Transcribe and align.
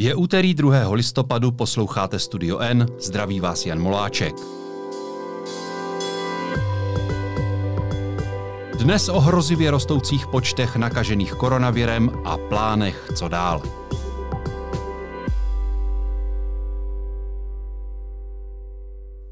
Je 0.00 0.14
úterý 0.14 0.54
2. 0.54 0.92
listopadu, 0.92 1.52
posloucháte 1.52 2.18
Studio 2.18 2.58
N, 2.58 2.86
zdraví 2.98 3.40
vás 3.40 3.66
Jan 3.66 3.80
Moláček. 3.80 4.34
Dnes 8.78 9.08
o 9.08 9.20
hrozivě 9.20 9.70
rostoucích 9.70 10.26
počtech 10.26 10.76
nakažených 10.76 11.32
koronavirem 11.32 12.10
a 12.24 12.36
plánech, 12.36 13.08
co 13.16 13.28
dál. 13.28 13.62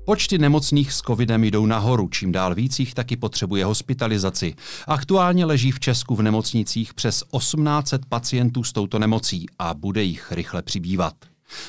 Počty 0.08 0.38
nemocných 0.38 0.92
s 0.92 1.00
covidem 1.02 1.44
jdou 1.44 1.66
nahoru, 1.66 2.08
čím 2.08 2.32
dál 2.32 2.54
víc 2.54 2.78
jich 2.78 2.94
taky 2.94 3.16
potřebuje 3.16 3.64
hospitalizaci. 3.64 4.54
Aktuálně 4.86 5.44
leží 5.44 5.70
v 5.70 5.80
Česku 5.80 6.16
v 6.16 6.22
nemocnicích 6.22 6.94
přes 6.94 7.24
1800 7.38 8.06
pacientů 8.06 8.64
s 8.64 8.72
touto 8.72 8.98
nemocí 8.98 9.46
a 9.58 9.74
bude 9.74 10.02
jich 10.02 10.32
rychle 10.32 10.62
přibývat. 10.62 11.14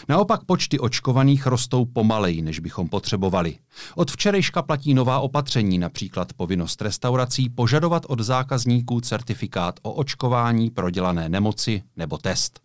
Naopak 0.09 0.43
počty 0.43 0.79
očkovaných 0.79 1.45
rostou 1.47 1.85
pomaleji, 1.85 2.41
než 2.41 2.59
bychom 2.59 2.89
potřebovali. 2.89 3.57
Od 3.95 4.11
včerejška 4.11 4.61
platí 4.61 4.93
nová 4.93 5.19
opatření, 5.19 5.77
například 5.77 6.33
povinnost 6.33 6.81
restaurací 6.81 7.49
požadovat 7.49 8.05
od 8.07 8.19
zákazníků 8.19 9.01
certifikát 9.01 9.79
o 9.81 9.93
očkování 9.93 10.69
prodělané 10.69 11.29
nemoci 11.29 11.83
nebo 11.97 12.17
test. 12.17 12.59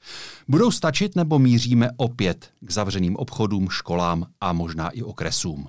Budou 0.49 0.71
stačit 0.71 1.17
nebo 1.17 1.39
míříme 1.39 1.91
opět 1.97 2.51
k 2.61 2.71
zavřeným 2.71 3.17
obchodům, 3.17 3.71
školám 3.71 4.27
a 4.41 4.53
možná 4.53 4.89
i 4.89 5.03
okresům? 5.03 5.69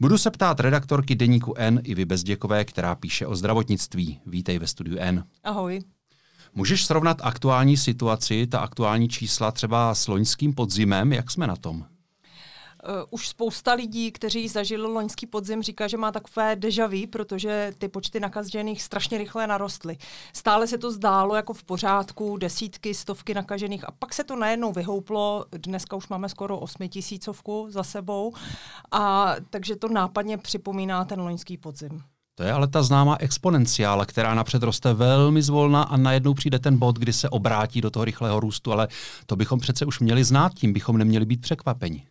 Budu 0.00 0.18
se 0.18 0.30
ptát 0.30 0.60
redaktorky 0.60 1.14
deníku 1.14 1.54
N 1.56 1.80
i 1.84 1.94
vy 1.94 2.04
Bezděkové, 2.04 2.64
která 2.64 2.94
píše 2.94 3.26
o 3.26 3.36
zdravotnictví. 3.36 4.20
Vítej 4.26 4.58
ve 4.58 4.66
studiu 4.66 4.96
N. 5.00 5.24
Ahoj. 5.44 5.80
Můžeš 6.56 6.86
srovnat 6.86 7.18
aktuální 7.22 7.76
situaci, 7.76 8.46
ta 8.46 8.58
aktuální 8.58 9.08
čísla 9.08 9.52
třeba 9.52 9.94
s 9.94 10.08
loňským 10.08 10.54
podzimem? 10.54 11.12
Jak 11.12 11.30
jsme 11.30 11.46
na 11.46 11.56
tom? 11.56 11.76
Uh, 11.76 11.86
už 13.10 13.28
spousta 13.28 13.74
lidí, 13.74 14.12
kteří 14.12 14.48
zažili 14.48 14.82
loňský 14.82 15.26
podzim, 15.26 15.62
říká, 15.62 15.88
že 15.88 15.96
má 15.96 16.12
takové 16.12 16.56
deja 16.56 16.86
vu, 16.86 17.06
protože 17.10 17.72
ty 17.78 17.88
počty 17.88 18.20
nakažených 18.20 18.82
strašně 18.82 19.18
rychle 19.18 19.46
narostly. 19.46 19.96
Stále 20.32 20.66
se 20.66 20.78
to 20.78 20.92
zdálo 20.92 21.34
jako 21.34 21.54
v 21.54 21.64
pořádku, 21.64 22.36
desítky, 22.36 22.94
stovky 22.94 23.34
nakažených 23.34 23.88
a 23.88 23.92
pak 23.98 24.14
se 24.14 24.24
to 24.24 24.36
najednou 24.36 24.72
vyhouplo. 24.72 25.44
Dneska 25.52 25.96
už 25.96 26.08
máme 26.08 26.28
skoro 26.28 26.58
osmitisícovku 26.58 27.66
za 27.70 27.82
sebou, 27.82 28.32
a 28.90 29.34
takže 29.50 29.76
to 29.76 29.88
nápadně 29.88 30.38
připomíná 30.38 31.04
ten 31.04 31.20
loňský 31.20 31.56
podzim. 31.56 32.02
To 32.34 32.42
je 32.42 32.52
ale 32.52 32.68
ta 32.68 32.82
známá 32.82 33.16
exponenciála, 33.20 34.06
která 34.06 34.34
napřed 34.34 34.62
roste 34.62 34.94
velmi 34.94 35.42
zvolna 35.42 35.82
a 35.82 35.96
najednou 35.96 36.34
přijde 36.34 36.58
ten 36.58 36.78
bod, 36.78 36.98
kdy 36.98 37.12
se 37.12 37.28
obrátí 37.28 37.80
do 37.80 37.90
toho 37.90 38.04
rychlého 38.04 38.40
růstu, 38.40 38.72
ale 38.72 38.88
to 39.26 39.36
bychom 39.36 39.60
přece 39.60 39.86
už 39.86 40.00
měli 40.00 40.24
znát, 40.24 40.54
tím 40.54 40.72
bychom 40.72 40.98
neměli 40.98 41.26
být 41.26 41.40
překvapeni. 41.40 42.06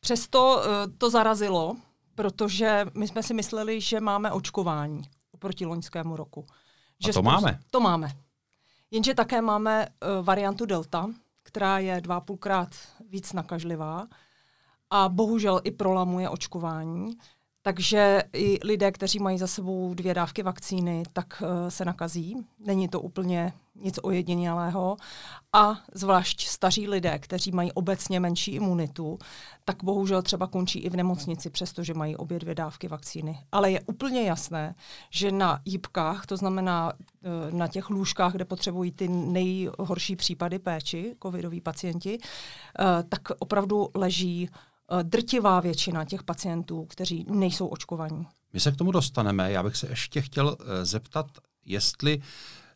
Přesto 0.00 0.56
uh, 0.56 0.92
to 0.98 1.10
zarazilo, 1.10 1.76
protože 2.14 2.86
my 2.94 3.08
jsme 3.08 3.22
si 3.22 3.34
mysleli, 3.34 3.80
že 3.80 4.00
máme 4.00 4.32
očkování 4.32 5.02
oproti 5.32 5.66
loňskému 5.66 6.16
roku. 6.16 6.46
Že 7.04 7.10
a 7.10 7.12
to 7.12 7.20
spousta, 7.20 7.40
máme. 7.40 7.58
To 7.70 7.80
máme. 7.80 8.12
Jenže 8.90 9.14
také 9.14 9.42
máme 9.42 9.86
uh, 9.86 10.24
variantu 10.24 10.66
Delta, 10.66 11.06
která 11.42 11.78
je 11.78 12.00
dva 12.00 12.20
půlkrát 12.20 12.68
víc 13.10 13.32
nakažlivá 13.32 14.06
a 14.90 15.08
bohužel 15.08 15.60
i 15.64 15.70
prolamuje 15.70 16.28
očkování. 16.28 17.16
Takže 17.66 18.22
i 18.32 18.58
lidé, 18.64 18.92
kteří 18.92 19.18
mají 19.18 19.38
za 19.38 19.46
sebou 19.46 19.94
dvě 19.94 20.14
dávky 20.14 20.42
vakcíny, 20.42 21.02
tak 21.12 21.42
uh, 21.42 21.68
se 21.68 21.84
nakazí. 21.84 22.36
Není 22.66 22.88
to 22.88 23.00
úplně 23.00 23.52
nic 23.74 23.98
ojedinělého. 24.02 24.96
A 25.52 25.78
zvlášť 25.94 26.46
staří 26.46 26.88
lidé, 26.88 27.18
kteří 27.18 27.52
mají 27.52 27.72
obecně 27.72 28.20
menší 28.20 28.54
imunitu, 28.54 29.18
tak 29.64 29.84
bohužel 29.84 30.22
třeba 30.22 30.46
končí 30.46 30.78
i 30.78 30.90
v 30.90 30.96
nemocnici, 30.96 31.50
přestože 31.50 31.94
mají 31.94 32.16
obě 32.16 32.38
dvě 32.38 32.54
dávky 32.54 32.88
vakcíny. 32.88 33.38
Ale 33.52 33.70
je 33.70 33.80
úplně 33.86 34.22
jasné, 34.22 34.74
že 35.10 35.32
na 35.32 35.60
jípkách, 35.64 36.26
to 36.26 36.36
znamená 36.36 36.92
uh, 36.92 37.58
na 37.58 37.68
těch 37.68 37.90
lůžkách, 37.90 38.32
kde 38.32 38.44
potřebují 38.44 38.92
ty 38.92 39.08
nejhorší 39.08 40.16
případy 40.16 40.58
péči, 40.58 41.16
covidoví 41.22 41.60
pacienti, 41.60 42.18
uh, 42.18 42.86
tak 43.08 43.20
opravdu 43.38 43.88
leží 43.94 44.48
Eh, 44.48 44.75
drtivá 45.02 45.60
většina 45.60 46.04
těch 46.04 46.22
pacientů, 46.22 46.86
kteří 46.88 47.26
nejsou 47.28 47.66
očkovaní. 47.66 48.26
My 48.52 48.60
se 48.60 48.72
k 48.72 48.76
tomu 48.76 48.92
dostaneme. 48.92 49.52
Já 49.52 49.62
bych 49.62 49.76
se 49.76 49.88
ještě 49.88 50.20
chtěl 50.20 50.56
eh, 50.60 50.84
zeptat, 50.84 51.26
jestli 51.64 52.22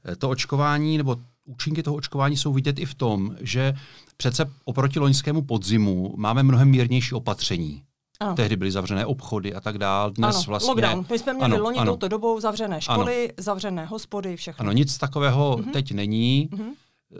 eh, 0.04 0.16
to 0.16 0.30
očkování 0.30 0.98
nebo 0.98 1.16
účinky 1.44 1.82
toho 1.82 1.96
očkování 1.96 2.36
jsou 2.36 2.52
vidět 2.52 2.78
i 2.78 2.86
v 2.86 2.94
tom, 2.94 3.36
že 3.40 3.74
přece 4.16 4.52
oproti 4.64 4.98
loňskému 4.98 5.42
podzimu 5.42 6.14
máme 6.16 6.42
mnohem 6.42 6.70
mírnější 6.70 7.14
opatření. 7.14 7.82
Ano. 8.20 8.34
Tehdy 8.34 8.56
byly 8.56 8.70
zavřené 8.70 9.06
obchody 9.06 9.54
a 9.54 9.60
tak 9.60 9.78
dál. 9.78 10.10
Dnes 10.10 10.36
ano, 10.36 10.44
vlastně... 10.46 10.70
lockdown. 10.70 11.06
My 11.10 11.18
jsme 11.18 11.34
měli 11.34 11.54
ano, 11.54 11.62
loni 11.62 11.78
ano. 11.78 11.92
touto 11.92 12.08
dobou 12.08 12.40
zavřené 12.40 12.80
školy, 12.80 13.24
ano. 13.24 13.34
zavřené 13.36 13.86
hospody, 13.86 14.36
všechno. 14.36 14.62
Ano, 14.62 14.72
nic 14.72 14.98
takového 14.98 15.56
uh-huh. 15.56 15.70
teď 15.70 15.92
není. 15.92 16.48
Uh-huh. 16.52 16.74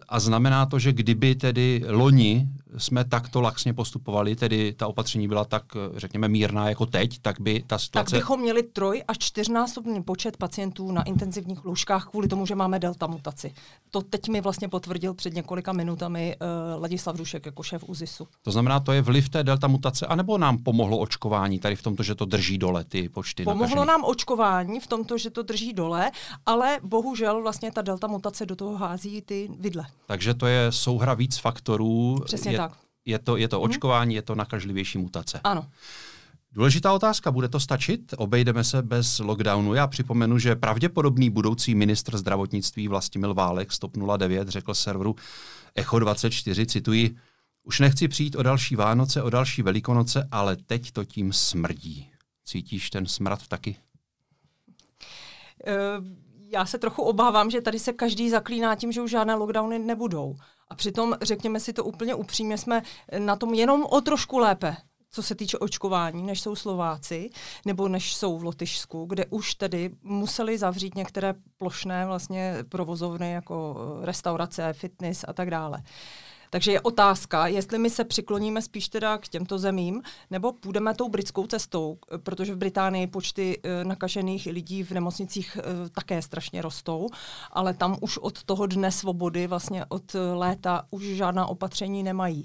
A 0.09 0.21
znamená 0.21 0.67
to, 0.67 0.79
že 0.79 0.93
kdyby 0.93 1.35
tedy 1.35 1.83
loni 1.89 2.49
jsme 2.79 3.05
takto 3.05 3.41
laxně 3.41 3.75
postupovali, 3.75 4.37
tedy 4.37 4.73
ta 4.73 4.87
opatření 4.87 5.29
byla 5.29 5.45
tak, 5.45 5.65
řekněme, 5.97 6.29
mírná 6.29 6.69
jako 6.69 6.87
teď, 6.87 7.19
tak 7.19 7.41
by 7.41 7.65
ta 7.67 7.79
situace... 7.79 8.11
Tak 8.11 8.21
bychom 8.21 8.41
měli 8.41 8.63
troj 8.63 9.03
až 9.09 9.19
čtyřnásobný 9.19 10.03
počet 10.03 10.37
pacientů 10.37 10.93
na 10.93 11.03
intenzivních 11.03 11.65
lůžkách 11.65 12.07
kvůli 12.07 12.29
tomu, 12.29 12.47
že 12.47 12.55
máme 12.55 12.79
delta 12.79 13.07
mutaci. 13.07 13.53
To 13.91 14.01
teď 14.03 14.29
mi 14.29 14.41
vlastně 14.41 14.69
potvrdil 14.69 15.15
před 15.15 15.35
několika 15.35 15.73
minutami 15.73 16.37
uh, 16.41 16.83
Ladislav 16.83 17.17
Dušek 17.17 17.47
jako 17.47 17.63
šéf 17.63 17.85
UZISu. 17.87 18.29
To 18.43 18.51
znamená, 18.51 18.81
to 18.81 18.93
je 18.93 19.03
vliv 19.03 19.29
té 19.29 19.45
delta 19.45 19.67
mutace, 19.67 20.07
anebo 20.07 20.39
nám 20.39 20.59
pomohlo 20.59 20.99
očkování 20.99 21.59
tady 21.59 21.77
v 21.77 21.83
tomto, 21.83 22.03
že 22.03 22.15
to 22.15 22.25
drží 22.25 22.59
dole 22.59 22.85
ty 22.85 23.09
počty 23.09 23.45
Pomohlo 23.45 23.63
nakažených? 23.63 23.87
nám 23.87 24.05
očkování 24.05 24.81
v 24.81 24.87
tomto, 24.87 25.19
že 25.19 25.31
to 25.31 25.43
drží 25.43 25.73
dole, 25.73 26.11
ale 26.47 26.79
bohužel 26.83 27.43
vlastně 27.43 27.73
ta 27.73 27.83
delta 27.83 28.07
mutace 28.07 28.47
do 28.47 28.57
toho 28.57 28.77
hází 28.77 29.23
ty 29.23 29.49
vidle. 29.59 29.80
Takže 30.07 30.35
to 30.35 30.47
je 30.47 30.73
souhra 30.73 31.15
víc 31.15 31.39
faktorů. 31.39 32.23
Přesně 32.25 32.53
je, 32.53 32.59
tak. 32.59 32.73
Je 33.05 33.19
to, 33.19 33.37
je 33.37 33.49
to 33.49 33.59
mm 33.59 33.65
očkování, 33.65 34.15
je 34.15 34.23
to 34.23 34.35
nakažlivější 34.35 34.99
mutace. 34.99 35.41
Ano. 35.45 35.67
Důležitá 36.53 36.93
otázka, 36.93 37.31
bude 37.31 37.49
to 37.49 37.61
stačit? 37.61 38.15
Obejdeme 38.17 38.65
se 38.65 38.83
bez 38.83 39.19
lockdownu. 39.19 39.75
Já 39.75 39.87
připomenu, 39.87 40.39
že 40.39 40.57
pravděpodobný 40.57 41.31
budoucí 41.31 41.75
ministr 41.75 42.17
zdravotnictví 42.17 42.89
Vlastimil 42.89 43.35
Válek 43.35 43.73
z 43.73 43.79
TOP 43.79 43.97
09 44.17 44.49
řekl 44.49 44.75
serveru 44.75 45.17
Echo 45.75 45.99
24, 45.99 46.67
cituji, 46.67 47.17
už 47.63 47.81
nechci 47.81 48.09
přijít 48.09 48.37
o 48.37 48.43
další 48.43 48.77
Vánoce, 48.77 49.23
o 49.23 49.31
další 49.31 49.63
Velikonoce, 49.63 50.29
ale 50.31 50.57
teď 50.57 50.91
to 50.91 51.05
tím 51.05 51.33
smrdí. 51.33 52.11
Cítíš 52.45 52.91
ten 52.91 53.07
smrad 53.07 53.47
taky? 53.49 53.77
Uh 55.67 56.30
já 56.53 56.67
se 56.67 56.79
trochu 56.79 57.03
obávám, 57.03 57.51
že 57.51 57.61
tady 57.61 57.79
se 57.79 57.93
každý 57.93 58.31
zaklíná 58.31 58.75
tím, 58.75 58.93
že 58.93 59.03
už 59.03 59.11
žádné 59.11 59.35
lockdowny 59.35 59.79
nebudou. 59.79 60.37
A 60.69 60.75
přitom, 60.75 61.17
řekněme 61.23 61.61
si 61.61 61.73
to 61.73 61.85
úplně 61.85 62.15
upřímně, 62.15 62.59
jsme 62.59 62.83
na 63.19 63.37
tom 63.37 63.55
jenom 63.55 63.87
o 63.91 64.01
trošku 64.01 64.39
lépe 64.39 64.77
co 65.13 65.23
se 65.23 65.35
týče 65.35 65.59
očkování, 65.59 66.23
než 66.23 66.41
jsou 66.41 66.57
Slováci, 66.57 67.31
nebo 67.67 67.89
než 67.89 68.15
jsou 68.15 68.39
v 68.39 68.45
Lotyšsku, 68.45 69.05
kde 69.05 69.27
už 69.27 69.55
tedy 69.55 69.91
museli 70.03 70.59
zavřít 70.59 70.95
některé 70.95 71.35
plošné 71.57 72.07
vlastně 72.07 72.57
provozovny 72.69 73.33
jako 73.33 73.77
restaurace, 74.03 74.73
fitness 74.73 75.25
a 75.29 75.33
tak 75.33 75.51
dále. 75.51 75.79
Uh, 75.79 75.85
takže 76.51 76.73
je 76.73 76.81
otázka, 76.81 77.47
jestli 77.47 77.79
my 77.79 77.91
se 77.91 78.05
přikloníme 78.05 78.63
spíš 78.63 78.89
teda 78.89 79.19
k 79.19 79.29
těmto 79.29 79.59
zemím, 79.59 80.03
nebo 80.31 80.53
půjdeme 80.53 80.95
tou 80.95 81.09
britskou 81.09 81.47
cestou, 81.47 81.99
protože 82.23 82.55
v 82.55 82.59
Británii 82.59 83.07
počty 83.07 83.61
e, 83.63 83.85
nakažených 83.85 84.47
lidí 84.47 84.83
v 84.83 84.91
nemocnicích 84.91 85.57
e, 85.57 85.89
také 85.89 86.23
strašně 86.23 86.63
rostou, 86.63 87.09
ale 87.53 87.75
tam 87.75 87.97
už 88.01 88.19
od 88.19 88.43
toho 88.43 88.67
dne 88.67 88.93
svobody, 88.93 89.47
vlastně 89.47 89.85
od 89.89 90.17
léta, 90.35 90.87
už 90.91 91.05
žádná 91.05 91.47
opatření 91.47 92.03
nemají. 92.03 92.45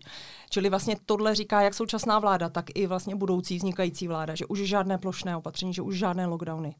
Čili 0.49 0.69
vlastně 0.69 0.95
tohle 1.05 1.35
říká 1.35 1.61
jak 1.61 1.73
současná 1.73 2.19
vláda, 2.19 2.49
tak 2.49 2.65
i 2.75 2.87
vlastně 2.87 3.15
budoucí 3.15 3.57
vznikající 3.57 4.07
vláda, 4.07 4.35
že 4.35 4.45
už 4.45 4.59
žádné 4.59 4.97
plošné 4.97 5.37
opatření, 5.37 5.73
že 5.73 5.81
už 5.81 5.97
žádné 5.97 6.25
lockdowny. 6.25 6.75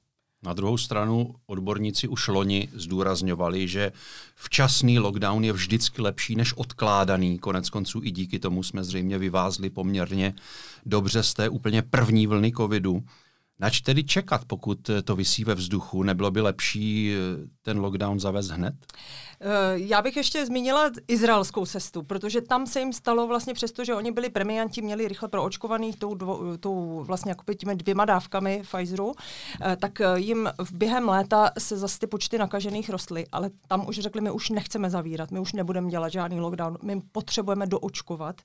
Na 0.46 0.54
druhou 0.54 0.78
stranu 0.78 1.36
odborníci 1.46 2.08
už 2.08 2.28
loni 2.28 2.70
zdůrazňovali, 2.74 3.68
že 3.68 3.92
včasný 4.36 5.00
lockdown 5.00 5.44
je 5.44 5.54
vždycky 5.54 6.02
lepší 6.02 6.36
než 6.36 6.54
odkládaný. 6.54 7.40
Konec 7.40 7.70
konců 7.70 8.02
i 8.04 8.12
díky 8.12 8.40
tomu 8.40 8.64
jsme 8.64 8.84
zřejmě 8.84 9.18
vyvázli 9.18 9.70
poměrně 9.70 10.34
dobře 10.86 11.24
z 11.24 11.34
té 11.34 11.50
úplně 11.50 11.82
první 11.82 12.28
vlny 12.28 12.52
covidu. 12.52 13.04
Nač 13.60 13.82
tedy 13.82 14.04
čekat, 14.04 14.46
pokud 14.46 14.90
to 15.04 15.16
vysí 15.16 15.44
ve 15.44 15.56
vzduchu? 15.56 16.04
Nebylo 16.04 16.32
by 16.32 16.42
lepší 16.42 17.16
ten 17.62 17.80
lockdown 17.80 18.20
zavést 18.20 18.50
hned? 18.50 18.76
Eh, 19.40 19.48
já 19.76 20.02
bych 20.02 20.18
ještě 20.18 20.46
zmínila 20.46 20.92
izraelskou 21.08 21.66
cestu, 21.66 22.04
protože 22.04 22.42
tam 22.42 22.68
se 22.68 22.80
jim 22.80 22.94
stalo 22.94 23.28
vlastně 23.28 23.54
přesto, 23.54 23.86
že 23.86 23.96
oni 23.96 24.12
byli 24.12 24.30
premianti, 24.30 24.82
měli 24.82 25.08
rychle 25.08 25.30
proočkovaný 25.30 25.94
tou, 25.94 26.16
dvo, 26.16 26.58
tou 26.58 27.04
vlastně 27.04 27.32
jako 27.32 27.54
těmi 27.54 27.76
dvěma 27.76 28.06
dávkami 28.06 28.62
Pfizeru, 28.64 29.14
eh, 29.62 29.76
tak 29.76 30.02
eh, 30.02 30.06
jim 30.16 30.50
v 30.64 30.72
během 30.74 31.10
léta 31.10 31.52
se 31.60 31.78
zase 31.78 32.00
ty 32.00 32.08
počty 32.08 32.38
nakažených 32.38 32.90
rostly, 32.90 33.26
ale 33.32 33.50
tam 33.68 33.88
už 33.88 34.00
řekli, 34.00 34.22
my 34.22 34.32
už 34.32 34.50
nechceme 34.50 34.90
zavírat, 34.90 35.32
my 35.32 35.40
už 35.40 35.54
nebudeme 35.54 35.90
dělat 35.90 36.10
žádný 36.10 36.40
lockdown, 36.40 36.78
my 36.84 37.02
potřebujeme 37.12 37.68
doočkovat 37.68 38.42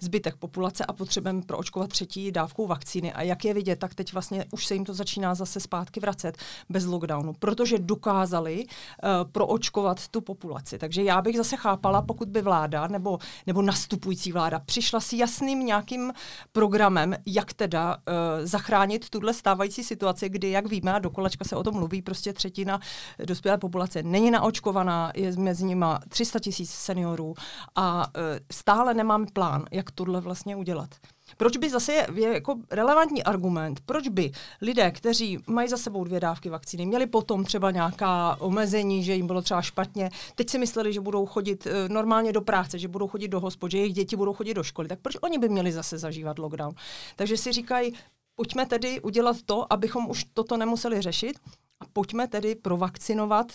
zbytek 0.00 0.36
populace 0.36 0.84
a 0.84 0.92
potřebujeme 0.92 1.42
proočkovat 1.42 1.90
třetí 1.90 2.32
dávkou 2.32 2.66
vakcíny. 2.66 3.12
A 3.12 3.22
jak 3.22 3.44
je 3.44 3.54
vidět, 3.54 3.78
tak 3.78 3.94
teď 3.94 4.12
vlastně 4.12 4.44
už 4.54 4.66
se 4.66 4.74
jim 4.74 4.84
to 4.84 4.94
začíná 4.94 5.34
zase 5.34 5.60
zpátky 5.60 6.00
vracet 6.00 6.36
bez 6.68 6.84
lockdownu, 6.84 7.32
protože 7.38 7.78
dokázali 7.78 8.64
uh, 8.64 9.30
proočkovat 9.32 10.08
tu 10.08 10.20
populaci. 10.20 10.78
Takže 10.78 11.02
já 11.02 11.22
bych 11.22 11.36
zase 11.36 11.56
chápala, 11.56 12.02
pokud 12.02 12.28
by 12.28 12.42
vláda 12.42 12.86
nebo, 12.86 13.18
nebo 13.46 13.62
nastupující 13.62 14.32
vláda 14.32 14.58
přišla 14.58 15.00
s 15.00 15.12
jasným 15.12 15.66
nějakým 15.66 16.12
programem, 16.52 17.14
jak 17.26 17.52
teda 17.52 17.96
uh, 17.96 18.12
zachránit 18.42 19.10
tuhle 19.10 19.34
stávající 19.34 19.84
situaci, 19.84 20.28
kdy, 20.28 20.50
jak 20.50 20.66
víme, 20.66 20.92
a 20.92 20.98
do 20.98 21.10
kolečka 21.10 21.44
se 21.44 21.56
o 21.56 21.62
tom 21.62 21.74
mluví, 21.74 22.02
prostě 22.02 22.32
třetina 22.32 22.80
dospělé 23.24 23.58
populace 23.58 24.02
není 24.02 24.30
naočkovaná, 24.30 25.12
je 25.14 25.36
mezi 25.36 25.64
nimi 25.64 25.86
300 26.08 26.38
tisíc 26.38 26.70
seniorů 26.70 27.34
a 27.74 28.06
uh, 28.06 28.22
stále 28.52 28.94
nemáme 28.94 29.26
plán, 29.32 29.64
jak 29.72 29.90
tohle 29.90 30.20
vlastně 30.20 30.56
udělat. 30.56 30.88
Proč 31.36 31.56
by 31.56 31.70
zase 31.70 31.92
je, 31.92 32.32
jako 32.32 32.56
relevantní 32.70 33.24
argument, 33.24 33.80
proč 33.86 34.08
by 34.08 34.32
lidé, 34.60 34.90
kteří 34.90 35.38
mají 35.46 35.68
za 35.68 35.76
sebou 35.76 36.04
dvě 36.04 36.20
dávky 36.20 36.50
vakcíny, 36.50 36.86
měli 36.86 37.06
potom 37.06 37.44
třeba 37.44 37.70
nějaká 37.70 38.36
omezení, 38.40 39.04
že 39.04 39.14
jim 39.14 39.26
bylo 39.26 39.42
třeba 39.42 39.62
špatně, 39.62 40.10
teď 40.34 40.50
si 40.50 40.58
mysleli, 40.58 40.92
že 40.92 41.00
budou 41.00 41.26
chodit 41.26 41.66
uh, 41.66 41.72
normálně 41.88 42.32
do 42.32 42.40
práce, 42.40 42.78
že 42.78 42.88
budou 42.88 43.08
chodit 43.08 43.28
do 43.28 43.40
hospod, 43.40 43.70
že 43.70 43.78
jejich 43.78 43.94
děti 43.94 44.16
budou 44.16 44.32
chodit 44.32 44.54
do 44.54 44.62
školy, 44.62 44.88
tak 44.88 44.98
proč 44.98 45.16
oni 45.20 45.38
by 45.38 45.48
měli 45.48 45.72
zase 45.72 45.98
zažívat 45.98 46.38
lockdown? 46.38 46.74
Takže 47.16 47.36
si 47.36 47.52
říkají, 47.52 47.94
pojďme 48.34 48.66
tedy 48.66 49.00
udělat 49.00 49.36
to, 49.46 49.72
abychom 49.72 50.10
už 50.10 50.24
toto 50.34 50.56
nemuseli 50.56 51.00
řešit 51.00 51.38
a 51.80 51.84
pojďme 51.92 52.28
tedy 52.28 52.54
provakcinovat 52.54 53.46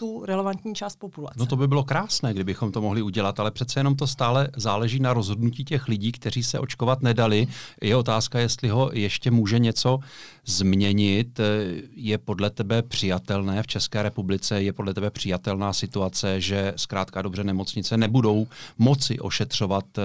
tu 0.00 0.24
relevantní 0.24 0.74
část 0.74 0.96
populace. 0.96 1.34
No 1.38 1.46
to 1.46 1.56
by 1.56 1.68
bylo 1.68 1.84
krásné, 1.84 2.34
kdybychom 2.34 2.72
to 2.72 2.80
mohli 2.80 3.02
udělat, 3.02 3.40
ale 3.40 3.50
přece 3.50 3.80
jenom 3.80 3.96
to 3.96 4.06
stále 4.06 4.48
záleží 4.56 5.00
na 5.00 5.12
rozhodnutí 5.12 5.64
těch 5.64 5.88
lidí, 5.88 6.12
kteří 6.12 6.42
se 6.42 6.58
očkovat 6.58 7.02
nedali. 7.02 7.46
Je 7.82 7.96
otázka, 7.96 8.38
jestli 8.38 8.68
ho 8.68 8.90
ještě 8.92 9.30
může 9.30 9.58
něco 9.58 9.98
změnit. 10.46 11.40
Je 11.96 12.18
podle 12.18 12.50
tebe 12.50 12.82
přijatelné 12.82 13.62
v 13.62 13.66
České 13.66 14.02
republice, 14.02 14.62
je 14.62 14.72
podle 14.72 14.94
tebe 14.94 15.10
přijatelná 15.10 15.72
situace, 15.72 16.40
že 16.40 16.72
zkrátka 16.76 17.22
dobře 17.22 17.44
nemocnice 17.44 17.96
nebudou 17.96 18.46
moci 18.78 19.18
ošetřovat 19.18 19.98
eh, 19.98 20.02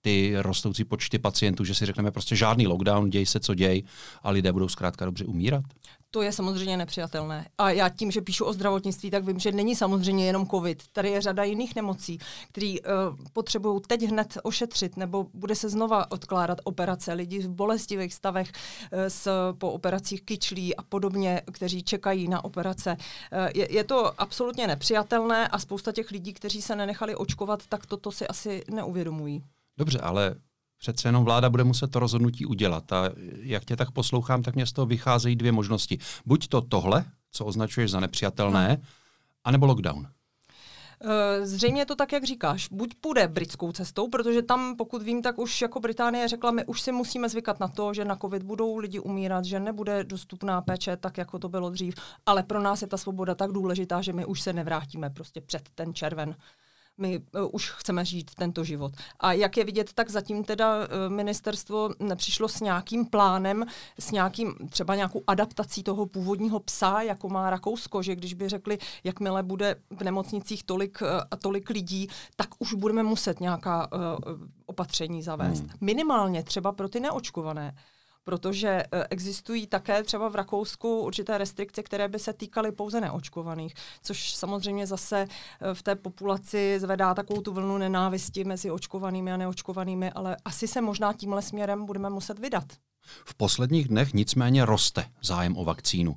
ty 0.00 0.34
rostoucí 0.36 0.84
počty 0.84 1.18
pacientů, 1.18 1.64
že 1.64 1.74
si 1.74 1.86
řekneme 1.86 2.10
prostě 2.10 2.36
žádný 2.36 2.66
lockdown, 2.66 3.10
děj 3.10 3.26
se, 3.26 3.40
co 3.40 3.54
děj, 3.54 3.82
a 4.22 4.30
lidé 4.30 4.52
budou 4.52 4.68
zkrátka 4.68 5.04
dobře 5.04 5.24
umírat? 5.24 5.64
To 6.10 6.22
je 6.22 6.32
samozřejmě 6.32 6.76
nepřijatelné. 6.76 7.48
A 7.58 7.70
já 7.70 7.88
tím, 7.88 8.10
že 8.10 8.20
píšu 8.20 8.44
o 8.44 8.52
zdravotnictví, 8.52 9.10
tak 9.10 9.24
vím, 9.24 9.38
že 9.38 9.52
není 9.52 9.76
samozřejmě 9.76 10.26
jenom 10.26 10.46
COVID. 10.46 10.82
Tady 10.92 11.10
je 11.10 11.20
řada 11.20 11.44
jiných 11.44 11.76
nemocí, 11.76 12.18
které 12.52 12.74
uh, 13.10 13.16
potřebují 13.32 13.80
teď 13.86 14.02
hned 14.02 14.38
ošetřit, 14.42 14.96
nebo 14.96 15.26
bude 15.34 15.54
se 15.54 15.68
znova 15.68 16.10
odkládat 16.10 16.58
operace. 16.64 17.12
Lidi 17.12 17.38
v 17.38 17.48
bolestivých 17.48 18.14
stavech 18.14 18.48
uh, 18.48 18.98
s, 19.08 19.52
po 19.58 19.70
operacích 19.70 20.22
kyčlí 20.22 20.76
a 20.76 20.82
podobně, 20.82 21.42
kteří 21.52 21.82
čekají 21.82 22.28
na 22.28 22.44
operace. 22.44 22.96
Uh, 22.96 23.48
je, 23.54 23.72
je 23.72 23.84
to 23.84 24.20
absolutně 24.20 24.66
nepřijatelné 24.66 25.48
a 25.48 25.58
spousta 25.58 25.92
těch 25.92 26.10
lidí, 26.10 26.32
kteří 26.32 26.62
se 26.62 26.76
nenechali 26.76 27.16
očkovat, 27.16 27.66
tak 27.68 27.86
toto 27.86 28.12
si 28.12 28.26
asi 28.26 28.64
neuvědomují. 28.70 29.42
Dobře, 29.78 29.98
ale 29.98 30.34
přece 30.78 31.08
jenom 31.08 31.24
vláda 31.24 31.50
bude 31.50 31.64
muset 31.64 31.90
to 31.90 31.98
rozhodnutí 31.98 32.46
udělat. 32.46 32.92
A 32.92 33.10
jak 33.42 33.64
tě 33.64 33.76
tak 33.76 33.90
poslouchám, 33.90 34.42
tak 34.42 34.54
mě 34.54 34.66
z 34.66 34.72
toho 34.72 34.86
vycházejí 34.86 35.36
dvě 35.36 35.52
možnosti. 35.52 35.98
Buď 36.26 36.48
to 36.48 36.60
tohle, 36.60 37.04
co 37.32 37.44
označuješ 37.44 37.90
za 37.90 38.00
nepřijatelné, 38.00 38.68
no. 38.80 38.88
anebo 39.44 39.66
lockdown. 39.66 40.08
Eh, 41.00 41.46
zřejmě 41.46 41.80
je 41.80 41.86
to 41.86 41.96
tak, 41.96 42.12
jak 42.12 42.24
říkáš. 42.24 42.68
Buď 42.68 42.94
půjde 43.00 43.28
britskou 43.28 43.72
cestou, 43.72 44.08
protože 44.08 44.42
tam, 44.42 44.76
pokud 44.76 45.02
vím, 45.02 45.22
tak 45.22 45.38
už 45.38 45.62
jako 45.62 45.80
Británie 45.80 46.28
řekla, 46.28 46.50
my 46.50 46.64
už 46.64 46.80
si 46.80 46.92
musíme 46.92 47.28
zvykat 47.28 47.60
na 47.60 47.68
to, 47.68 47.94
že 47.94 48.04
na 48.04 48.16
covid 48.16 48.42
budou 48.42 48.76
lidi 48.76 49.00
umírat, 49.00 49.44
že 49.44 49.60
nebude 49.60 50.04
dostupná 50.04 50.60
péče 50.60 50.96
tak, 50.96 51.18
jako 51.18 51.38
to 51.38 51.48
bylo 51.48 51.70
dřív, 51.70 51.94
ale 52.26 52.42
pro 52.42 52.62
nás 52.62 52.82
je 52.82 52.88
ta 52.88 52.96
svoboda 52.96 53.34
tak 53.34 53.52
důležitá, 53.52 54.02
že 54.02 54.12
my 54.12 54.24
už 54.24 54.40
se 54.40 54.52
nevrátíme 54.52 55.10
prostě 55.10 55.40
před 55.40 55.68
ten 55.74 55.94
červen 55.94 56.36
my 56.98 57.18
uh, 57.18 57.48
už 57.52 57.70
chceme 57.70 58.04
žít 58.04 58.30
tento 58.34 58.64
život. 58.64 58.92
A 59.20 59.32
jak 59.32 59.56
je 59.56 59.64
vidět, 59.64 59.92
tak 59.92 60.10
zatím 60.10 60.44
teda 60.44 60.76
uh, 60.76 60.84
ministerstvo 61.08 61.90
nepřišlo 61.98 62.48
s 62.48 62.60
nějakým 62.60 63.06
plánem, 63.06 63.64
s 63.98 64.10
nějakým 64.10 64.54
třeba 64.70 64.94
nějakou 64.94 65.22
adaptací 65.26 65.82
toho 65.82 66.06
původního 66.06 66.60
psa, 66.60 67.02
jako 67.02 67.28
má 67.28 67.50
Rakousko, 67.50 68.02
že 68.02 68.16
když 68.16 68.34
by 68.34 68.48
řekli, 68.48 68.78
jakmile 69.04 69.42
bude 69.42 69.76
v 69.90 70.02
nemocnicích 70.02 70.64
tolik 70.64 70.98
uh, 71.02 71.08
a 71.30 71.36
tolik 71.36 71.70
lidí, 71.70 72.08
tak 72.36 72.48
už 72.58 72.74
budeme 72.74 73.02
muset 73.02 73.40
nějaká 73.40 73.92
uh, 73.92 74.00
opatření 74.66 75.22
zavést. 75.22 75.60
Hmm. 75.60 75.70
Minimálně 75.80 76.42
třeba 76.42 76.72
pro 76.72 76.88
ty 76.88 77.00
neočkované 77.00 77.74
protože 78.28 78.68
eh, 78.68 79.06
existují 79.10 79.66
také 79.66 80.02
třeba 80.02 80.28
v 80.28 80.34
Rakousku 80.34 81.00
určité 81.00 81.38
restrikce, 81.38 81.82
které 81.82 82.08
by 82.08 82.18
se 82.18 82.32
týkaly 82.32 82.72
pouze 82.72 83.00
neočkovaných, 83.00 83.74
což 84.02 84.34
samozřejmě 84.34 84.86
zase 84.86 85.26
eh, 85.60 85.74
v 85.74 85.82
té 85.82 85.94
populaci 85.94 86.80
zvedá 86.80 87.14
takovou 87.14 87.40
tu 87.40 87.52
vlnu 87.52 87.78
nenávisti 87.78 88.44
mezi 88.44 88.70
očkovanými 88.70 89.32
a 89.32 89.36
neočkovanými, 89.36 90.10
ale 90.10 90.36
asi 90.44 90.68
se 90.68 90.80
možná 90.80 91.12
tímhle 91.12 91.42
směrem 91.42 91.86
budeme 91.86 92.10
muset 92.10 92.38
vydat. 92.38 92.64
V 93.24 93.34
posledních 93.34 93.88
dnech 93.88 94.14
nicméně 94.14 94.64
roste 94.64 95.04
zájem 95.22 95.56
o 95.56 95.64
vakcínu. 95.64 96.16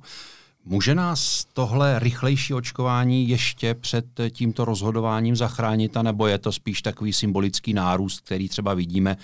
Může 0.64 0.94
nás 0.94 1.44
tohle 1.52 1.98
rychlejší 1.98 2.54
očkování 2.54 3.28
ještě 3.28 3.74
před 3.74 4.04
tímto 4.30 4.64
rozhodováním 4.64 5.36
zachránit, 5.36 5.96
nebo 6.02 6.26
je 6.26 6.38
to 6.38 6.52
spíš 6.52 6.82
takový 6.82 7.12
symbolický 7.12 7.74
nárůst, 7.74 8.20
který 8.20 8.48
třeba 8.48 8.74
vidíme, 8.74 9.16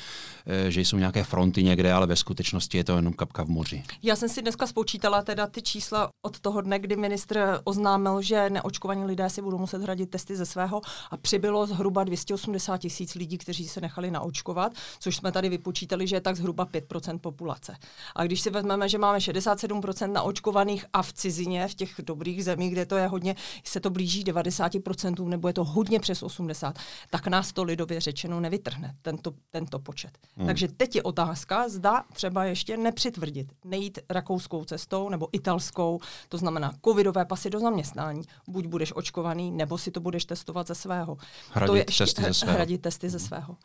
eh, 0.46 0.70
že 0.70 0.80
jsou 0.80 0.96
nějaké 0.96 1.24
fronty 1.24 1.62
někde, 1.62 1.92
ale 1.92 2.06
ve 2.06 2.16
skutečnosti 2.16 2.78
je 2.78 2.84
to 2.84 2.96
jenom 2.96 3.12
kapka 3.12 3.44
v 3.44 3.48
moři? 3.48 3.82
Já 4.02 4.16
jsem 4.16 4.28
si 4.28 4.42
dneska 4.42 4.66
spočítala 4.66 5.22
teda 5.22 5.46
ty 5.46 5.62
čísla 5.62 6.08
od 6.22 6.40
toho 6.40 6.60
dne, 6.60 6.78
kdy 6.78 6.96
ministr 6.96 7.60
oznámil, 7.64 8.22
že 8.22 8.50
neočkovaní 8.50 9.04
lidé 9.04 9.30
si 9.30 9.42
budou 9.42 9.58
muset 9.58 9.82
hradit 9.82 10.10
testy 10.10 10.36
ze 10.36 10.46
svého 10.46 10.80
a 11.10 11.16
přibylo 11.16 11.66
zhruba 11.66 12.04
280 12.04 12.78
tisíc 12.78 13.14
lidí, 13.14 13.38
kteří 13.38 13.68
se 13.68 13.80
nechali 13.80 14.10
naočkovat, 14.10 14.72
což 14.98 15.16
jsme 15.16 15.32
tady 15.32 15.48
vypočítali, 15.48 16.06
že 16.06 16.16
je 16.16 16.20
tak 16.20 16.36
zhruba 16.36 16.66
5% 16.66 17.18
populace. 17.18 17.76
A 18.16 18.24
když 18.24 18.40
si 18.40 18.50
vezmeme, 18.50 18.88
že 18.88 18.98
máme 18.98 19.18
67% 19.18 20.12
naočkovaných 20.12 20.84
a 20.92 21.02
v 21.02 21.12
cizině, 21.28 21.68
v 21.68 21.74
těch 21.74 21.94
dobrých 22.02 22.44
zemích, 22.44 22.72
kde 22.72 22.86
to 22.86 22.96
je 22.96 23.06
hodně, 23.06 23.36
se 23.64 23.80
to 23.80 23.90
blíží 23.90 24.24
90% 24.24 25.28
nebo 25.28 25.48
je 25.48 25.54
to 25.54 25.64
hodně 25.64 26.00
přes 26.00 26.22
80%, 26.22 26.72
tak 27.10 27.26
nás 27.26 27.52
to 27.52 27.62
lidově 27.62 28.00
řečeno 28.00 28.40
nevytrhne, 28.40 28.94
tento, 29.02 29.34
tento 29.50 29.78
počet. 29.78 30.18
Hmm. 30.36 30.46
Takže 30.46 30.68
teď 30.68 30.96
je 30.96 31.02
otázka, 31.02 31.68
zda 31.68 32.04
třeba 32.12 32.44
ještě 32.44 32.76
nepřitvrdit, 32.76 33.52
nejít 33.64 33.98
rakouskou 34.10 34.64
cestou 34.64 35.08
nebo 35.08 35.28
italskou, 35.32 36.00
to 36.28 36.38
znamená 36.38 36.72
covidové 36.84 37.24
pasy 37.24 37.50
do 37.50 37.60
zaměstnání. 37.60 38.22
Buď 38.48 38.66
budeš 38.66 38.92
očkovaný, 38.96 39.50
nebo 39.50 39.78
si 39.78 39.90
to 39.90 40.00
budeš 40.00 40.24
testovat 40.24 40.66
ze 40.66 40.74
svého. 40.74 41.16
Hradit 41.52 41.70
to 41.70 41.76
je 41.76 41.84
ještě, 41.88 42.04
testy 42.04 42.22
ze 42.22 42.34
svého. 42.34 42.54
Hradit 42.54 42.82
testy 42.82 43.10
ze 43.10 43.18
svého. 43.18 43.56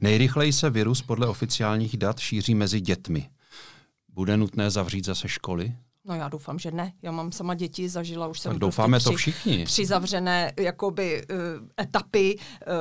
Nejrychleji 0.00 0.52
se 0.52 0.70
virus 0.70 1.02
podle 1.02 1.26
oficiálních 1.26 1.96
dat 1.96 2.18
šíří 2.18 2.54
mezi 2.54 2.80
dětmi. 2.80 3.30
Bude 4.08 4.36
nutné 4.36 4.70
zavřít 4.70 5.06
zase 5.06 5.28
školy? 5.28 5.74
No 6.06 6.14
já 6.14 6.28
doufám, 6.28 6.58
že 6.58 6.70
ne. 6.70 6.92
Já 7.02 7.10
mám 7.12 7.32
sama 7.32 7.54
děti, 7.54 7.88
zažila 7.88 8.26
už 8.26 8.40
jsem 8.40 8.52
tak 8.52 8.58
doufáme 8.58 8.96
prostě 8.96 9.10
to 9.10 9.16
všichni. 9.16 9.64
tři 9.64 9.86
zavřené 9.86 10.52
jakoby 10.60 11.26
uh, 11.30 11.36
etapy, 11.80 12.38
uh, 12.38 12.74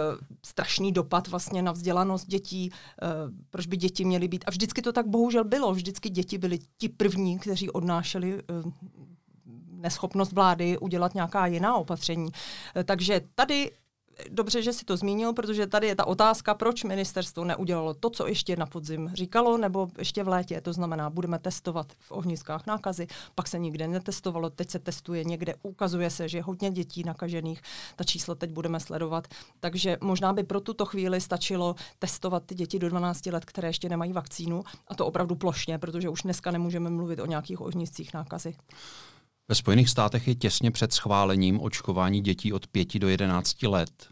strašný 0.45 0.91
dopad 0.91 1.27
vlastně 1.27 1.61
na 1.61 1.71
vzdělanost 1.71 2.27
dětí, 2.27 2.71
uh, 2.71 3.09
proč 3.49 3.67
by 3.67 3.77
děti 3.77 4.05
měly 4.05 4.27
být. 4.27 4.43
A 4.47 4.51
vždycky 4.51 4.81
to 4.81 4.93
tak 4.93 5.07
bohužel 5.07 5.43
bylo. 5.43 5.73
Vždycky 5.73 6.09
děti 6.09 6.37
byly 6.37 6.59
ti 6.77 6.89
první, 6.89 7.39
kteří 7.39 7.69
odnášeli 7.69 8.33
uh, 8.33 8.71
neschopnost 9.71 10.31
vlády 10.31 10.77
udělat 10.77 11.13
nějaká 11.13 11.45
jiná 11.47 11.75
opatření. 11.75 12.31
Takže 12.85 13.21
tady 13.35 13.71
dobře, 14.29 14.61
že 14.61 14.73
si 14.73 14.85
to 14.85 14.97
zmínil, 14.97 15.33
protože 15.33 15.67
tady 15.67 15.87
je 15.87 15.95
ta 15.95 16.07
otázka, 16.07 16.53
proč 16.53 16.83
ministerstvo 16.83 17.43
neudělalo 17.43 17.93
to, 17.93 18.09
co 18.09 18.27
ještě 18.27 18.55
na 18.55 18.65
podzim 18.65 19.11
říkalo, 19.13 19.57
nebo 19.57 19.87
ještě 19.97 20.23
v 20.23 20.27
létě. 20.27 20.61
To 20.61 20.73
znamená, 20.73 21.09
budeme 21.09 21.39
testovat 21.39 21.93
v 21.99 22.11
ohniskách 22.11 22.67
nákazy, 22.67 23.07
pak 23.35 23.47
se 23.47 23.59
nikde 23.59 23.87
netestovalo, 23.87 24.49
teď 24.49 24.69
se 24.69 24.79
testuje 24.79 25.23
někde, 25.23 25.55
ukazuje 25.61 26.09
se, 26.09 26.29
že 26.29 26.37
je 26.37 26.43
hodně 26.43 26.71
dětí 26.71 27.03
nakažených, 27.03 27.61
ta 27.95 28.03
čísla 28.03 28.35
teď 28.35 28.51
budeme 28.51 28.79
sledovat. 28.79 29.27
Takže 29.59 29.97
možná 30.01 30.33
by 30.33 30.43
pro 30.43 30.61
tuto 30.61 30.85
chvíli 30.85 31.21
stačilo 31.21 31.75
testovat 31.99 32.43
ty 32.45 32.55
děti 32.55 32.79
do 32.79 32.89
12 32.89 33.25
let, 33.25 33.45
které 33.45 33.69
ještě 33.69 33.89
nemají 33.89 34.13
vakcínu, 34.13 34.63
a 34.87 34.95
to 34.95 35.05
opravdu 35.05 35.35
plošně, 35.35 35.77
protože 35.77 36.09
už 36.09 36.21
dneska 36.21 36.51
nemůžeme 36.51 36.89
mluvit 36.89 37.19
o 37.19 37.25
nějakých 37.25 37.61
ohniscích 37.61 38.13
nákazy. 38.13 38.55
Ve 39.47 39.55
Spojených 39.55 39.89
státech 39.89 40.27
je 40.27 40.35
těsně 40.35 40.71
před 40.71 40.93
schválením 40.93 41.61
očkování 41.61 42.21
dětí 42.21 42.53
od 42.53 42.67
5 42.67 42.99
do 42.99 43.09
11 43.09 43.63
let. 43.63 44.07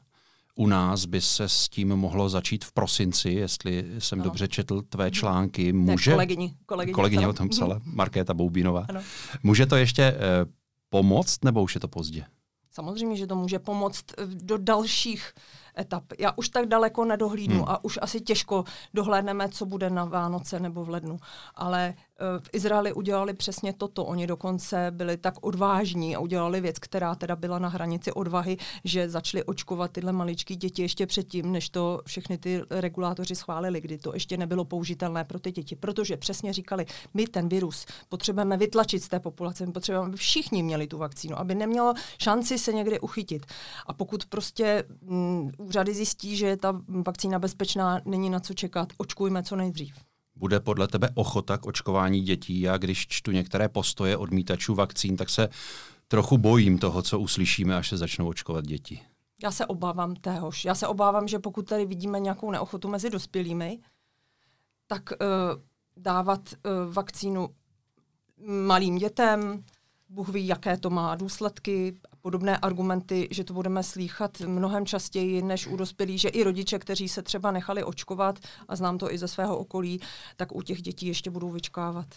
U 0.55 0.67
nás 0.67 1.05
by 1.05 1.21
se 1.21 1.49
s 1.49 1.69
tím 1.69 1.95
mohlo 1.95 2.29
začít 2.29 2.65
v 2.65 2.71
prosinci, 2.71 3.29
jestli 3.29 3.85
jsem 3.99 4.17
no. 4.17 4.23
dobře 4.23 4.47
četl 4.47 4.81
tvé 4.81 5.05
mhm. 5.05 5.11
články. 5.11 5.73
Může, 5.73 6.11
ne, 6.11 6.15
kolegyni, 6.15 6.55
kolegyni, 6.65 6.93
kolegyně 6.93 7.27
o 7.27 7.33
tom 7.33 7.49
psala, 7.49 7.81
Markéta 7.83 8.33
Boubinová. 8.33 8.85
Ano. 8.89 9.01
Může 9.43 9.65
to 9.65 9.75
ještě 9.75 10.03
eh, 10.03 10.17
pomoct, 10.89 11.43
nebo 11.43 11.63
už 11.63 11.75
je 11.75 11.81
to 11.81 11.87
pozdě? 11.87 12.25
Samozřejmě, 12.71 13.15
že 13.15 13.27
to 13.27 13.35
může 13.35 13.59
pomoct 13.59 14.05
eh, 14.17 14.25
do 14.25 14.57
dalších 14.57 15.33
etap. 15.79 16.03
Já 16.19 16.31
už 16.35 16.49
tak 16.49 16.65
daleko 16.65 17.05
nedohlídnu 17.05 17.59
hmm. 17.59 17.69
a 17.69 17.83
už 17.83 17.99
asi 18.01 18.21
těžko 18.21 18.63
dohlédneme, 18.93 19.49
co 19.49 19.65
bude 19.65 19.89
na 19.89 20.05
Vánoce 20.05 20.59
nebo 20.59 20.85
v 20.85 20.89
lednu. 20.89 21.19
Ale 21.55 21.93
v 22.39 22.49
Izraeli 22.53 22.93
udělali 22.93 23.33
přesně 23.33 23.73
toto. 23.73 24.05
Oni 24.05 24.27
dokonce 24.27 24.91
byli 24.91 25.17
tak 25.17 25.33
odvážní 25.41 26.15
a 26.15 26.19
udělali 26.19 26.61
věc, 26.61 26.79
která 26.79 27.15
teda 27.15 27.35
byla 27.35 27.59
na 27.59 27.69
hranici 27.69 28.11
odvahy, 28.11 28.57
že 28.83 29.09
začali 29.09 29.43
očkovat 29.43 29.91
tyhle 29.91 30.11
maličké 30.11 30.55
děti 30.55 30.81
ještě 30.81 31.07
předtím, 31.07 31.51
než 31.51 31.69
to 31.69 32.01
všechny 32.05 32.37
ty 32.37 32.61
regulátoři 32.69 33.35
schválili, 33.35 33.81
kdy 33.81 33.97
to 33.97 34.13
ještě 34.13 34.37
nebylo 34.37 34.65
použitelné 34.65 35.23
pro 35.23 35.39
ty 35.39 35.51
děti. 35.51 35.75
Protože 35.75 36.17
přesně 36.17 36.53
říkali, 36.53 36.85
my 37.13 37.27
ten 37.27 37.49
virus 37.49 37.85
potřebujeme 38.09 38.57
vytlačit 38.57 39.03
z 39.03 39.07
té 39.07 39.19
populace, 39.19 39.65
my 39.65 39.71
potřebujeme, 39.71 40.07
aby 40.07 40.17
všichni 40.17 40.63
měli 40.63 40.87
tu 40.87 40.97
vakcínu, 40.97 41.39
aby 41.39 41.55
nemělo 41.55 41.93
šanci 42.17 42.57
se 42.57 42.73
někde 42.73 42.99
uchytit. 42.99 43.45
A 43.87 43.93
pokud 43.93 44.25
prostě 44.25 44.83
m, 45.07 45.15
mm, 45.15 45.51
úřady 45.61 45.93
zjistí, 45.93 46.37
že 46.37 46.57
ta 46.57 46.81
vakcína 46.87 47.39
bezpečná, 47.39 48.01
není 48.05 48.29
na 48.29 48.39
co 48.39 48.53
čekat, 48.53 48.93
očkujme 48.97 49.43
co 49.43 49.55
nejdřív 49.55 49.95
bude 50.41 50.59
podle 50.59 50.87
tebe 50.87 51.09
ochota 51.13 51.57
k 51.57 51.65
očkování 51.65 52.21
dětí? 52.21 52.61
Já 52.61 52.77
když 52.77 53.07
čtu 53.07 53.31
některé 53.31 53.69
postoje 53.69 54.17
odmítačů 54.17 54.75
vakcín, 54.75 55.17
tak 55.17 55.29
se 55.29 55.49
trochu 56.07 56.37
bojím 56.37 56.77
toho, 56.77 57.01
co 57.01 57.19
uslyšíme, 57.19 57.75
až 57.75 57.89
se 57.89 57.97
začnou 57.97 58.27
očkovat 58.27 58.65
děti. 58.65 59.01
Já 59.43 59.51
se 59.51 59.65
obávám 59.65 60.15
téhož. 60.15 60.65
Já 60.65 60.75
se 60.75 60.87
obávám, 60.87 61.27
že 61.27 61.39
pokud 61.39 61.69
tady 61.69 61.85
vidíme 61.85 62.19
nějakou 62.19 62.51
neochotu 62.51 62.87
mezi 62.87 63.09
dospělými, 63.09 63.79
tak 64.87 65.09
uh, 65.11 65.61
dávat 65.97 66.41
uh, 66.53 66.93
vakcínu 66.93 67.49
malým 68.65 68.97
dětem, 68.97 69.63
Bůh 70.09 70.29
ví, 70.29 70.47
jaké 70.47 70.77
to 70.77 70.89
má 70.89 71.15
důsledky, 71.15 71.97
podobné 72.21 72.57
argumenty, 72.57 73.27
že 73.31 73.43
to 73.43 73.53
budeme 73.53 73.83
slýchat 73.83 74.39
mnohem 74.39 74.85
častěji 74.85 75.41
než 75.41 75.67
u 75.67 75.77
dospělých, 75.77 76.21
že 76.21 76.29
i 76.29 76.43
rodiče, 76.43 76.79
kteří 76.79 77.09
se 77.09 77.21
třeba 77.21 77.51
nechali 77.51 77.83
očkovat, 77.83 78.39
a 78.67 78.75
znám 78.75 78.97
to 78.97 79.13
i 79.13 79.17
ze 79.17 79.27
svého 79.27 79.57
okolí, 79.57 79.99
tak 80.35 80.55
u 80.55 80.61
těch 80.61 80.81
dětí 80.81 81.07
ještě 81.07 81.29
budou 81.29 81.49
vyčkávat. 81.49 82.07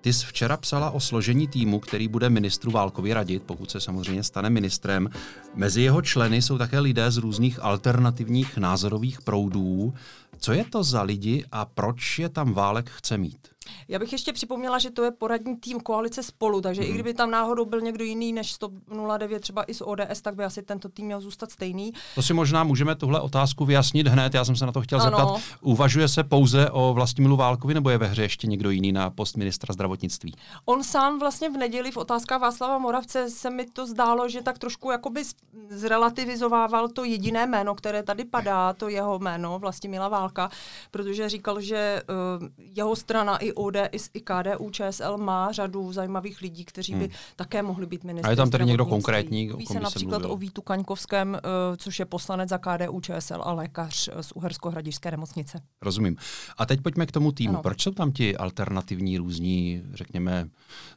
Ty 0.00 0.12
jsi 0.12 0.26
včera 0.26 0.56
psala 0.56 0.90
o 0.90 1.00
složení 1.00 1.48
týmu, 1.48 1.80
který 1.80 2.08
bude 2.08 2.30
ministru 2.30 2.70
Válkovi 2.70 3.12
radit, 3.12 3.42
pokud 3.42 3.70
se 3.70 3.80
samozřejmě 3.80 4.22
stane 4.22 4.50
ministrem. 4.50 5.10
Mezi 5.54 5.82
jeho 5.82 6.02
členy 6.02 6.42
jsou 6.42 6.58
také 6.58 6.80
lidé 6.80 7.10
z 7.10 7.16
různých 7.16 7.62
alternativních 7.62 8.56
názorových 8.56 9.22
proudů. 9.22 9.94
Co 10.38 10.52
je 10.52 10.64
to 10.64 10.84
za 10.84 11.02
lidi 11.02 11.44
a 11.52 11.64
proč 11.64 12.18
je 12.18 12.28
tam 12.28 12.52
Válek 12.52 12.90
chce 12.90 13.18
mít? 13.18 13.48
Já 13.88 13.98
bych 13.98 14.12
ještě 14.12 14.32
připomněla, 14.32 14.78
že 14.78 14.90
to 14.90 15.04
je 15.04 15.10
poradní 15.10 15.56
tým 15.56 15.80
koalice 15.80 16.22
spolu, 16.22 16.60
takže 16.60 16.80
mm. 16.80 16.86
i 16.86 16.90
mhm. 16.90 16.94
kdyby 16.94 17.14
tam 17.14 17.30
náhodou 17.30 17.64
byl 17.64 17.80
někdo 17.80 18.04
jiný 18.04 18.32
než 18.32 18.52
109, 18.52 19.42
třeba 19.42 19.64
i 19.64 19.74
z 19.74 19.82
ODS, 19.84 20.20
tak 20.22 20.34
by 20.34 20.44
asi 20.44 20.62
tento 20.62 20.88
tým 20.88 21.06
měl 21.06 21.20
zůstat 21.20 21.50
stejný. 21.50 21.92
To 22.14 22.22
si 22.22 22.34
možná 22.34 22.64
můžeme 22.64 22.94
tuhle 22.94 23.20
otázku 23.20 23.64
vyjasnit 23.64 24.06
hned. 24.06 24.34
Já 24.34 24.44
jsem 24.44 24.56
se 24.56 24.66
na 24.66 24.72
to 24.72 24.80
chtěl 24.80 25.00
ano. 25.00 25.10
zeptat. 25.10 25.56
Uvažuje 25.60 26.08
se 26.08 26.24
pouze 26.24 26.70
o 26.70 26.94
Vlastimilu 26.94 27.36
Válkovi 27.36 27.74
nebo 27.74 27.90
je 27.90 27.98
ve 27.98 28.06
hře 28.06 28.22
ještě 28.22 28.46
někdo 28.46 28.70
jiný 28.70 28.92
na 28.92 29.10
post 29.10 29.36
ministra 29.36 29.72
zdravotnictví? 29.72 30.34
On 30.64 30.84
sám 30.84 31.18
vlastně 31.18 31.50
v 31.50 31.56
neděli 31.56 31.90
v 31.90 31.96
otázkách 31.96 32.40
Václava 32.40 32.78
Moravce 32.78 33.30
se 33.30 33.50
mi 33.50 33.66
to 33.66 33.86
zdálo, 33.86 34.28
že 34.28 34.42
tak 34.42 34.58
trošku 34.58 34.90
jakoby 34.90 35.22
zrelativizovával 35.68 36.88
to 36.88 37.04
jediné 37.04 37.46
jméno, 37.46 37.74
které 37.74 38.02
tady 38.02 38.24
padá, 38.24 38.72
to 38.72 38.88
jeho 38.88 39.18
jméno, 39.18 39.58
Vlastimila 39.58 40.08
Válka, 40.08 40.50
protože 40.90 41.28
říkal, 41.28 41.60
že 41.60 42.02
uh, 42.40 42.48
jeho 42.58 42.96
strana 42.96 43.36
i 43.36 43.52
ODS 43.60 44.10
i 44.14 44.20
KDU 44.20 44.70
ČSL 44.70 45.16
má 45.16 45.52
řadu 45.52 45.92
zajímavých 45.92 46.40
lidí, 46.40 46.64
kteří 46.64 46.94
by 46.94 47.04
hmm. 47.04 47.14
také 47.36 47.62
mohli 47.62 47.86
být 47.86 48.04
ministry. 48.04 48.28
A 48.28 48.30
je 48.30 48.36
tam 48.36 48.50
tedy 48.50 48.64
někdo 48.64 48.86
konkrétní? 48.86 49.52
Ví 49.56 49.66
se 49.66 49.80
například 49.80 50.22
o 50.24 50.36
Vítu 50.36 50.62
Kaňkovském, 50.62 51.28
uh, 51.32 51.76
což 51.76 51.98
je 51.98 52.04
poslanec 52.04 52.48
za 52.48 52.58
KDU 52.58 53.00
ČSL 53.00 53.42
a 53.44 53.52
lékař 53.52 54.08
z 54.20 54.32
Uhersko-Hradišské 54.32 55.10
nemocnice. 55.10 55.62
Rozumím. 55.82 56.16
A 56.58 56.66
teď 56.66 56.80
pojďme 56.80 57.06
k 57.06 57.12
tomu 57.12 57.32
týmu. 57.32 57.54
Ano. 57.54 57.62
Proč 57.62 57.82
jsou 57.82 57.90
tam 57.90 58.12
ti 58.12 58.36
alternativní 58.36 59.18
různí, 59.18 59.82
řekněme, 59.94 60.48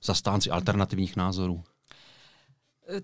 zastánci 0.03 0.49
alternativních 0.49 1.15
názorů? 1.15 1.63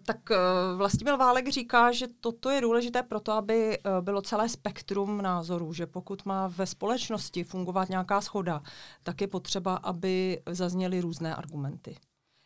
Tak 0.05 0.31
eh, 0.31 0.37
Vlastimil 0.75 1.17
Válek 1.17 1.49
říká, 1.49 1.91
že 1.91 2.07
toto 2.21 2.49
je 2.49 2.61
důležité 2.61 3.03
proto, 3.03 3.31
aby 3.31 3.77
eh, 3.77 4.01
bylo 4.01 4.21
celé 4.21 4.49
spektrum 4.49 5.21
názorů, 5.21 5.73
že 5.73 5.85
pokud 5.85 6.25
má 6.25 6.47
ve 6.47 6.65
společnosti 6.65 7.43
fungovat 7.43 7.89
nějaká 7.89 8.21
schoda, 8.21 8.61
tak 9.03 9.21
je 9.21 9.27
potřeba, 9.27 9.75
aby 9.75 10.41
zazněly 10.49 11.01
různé 11.01 11.35
argumenty. 11.35 11.95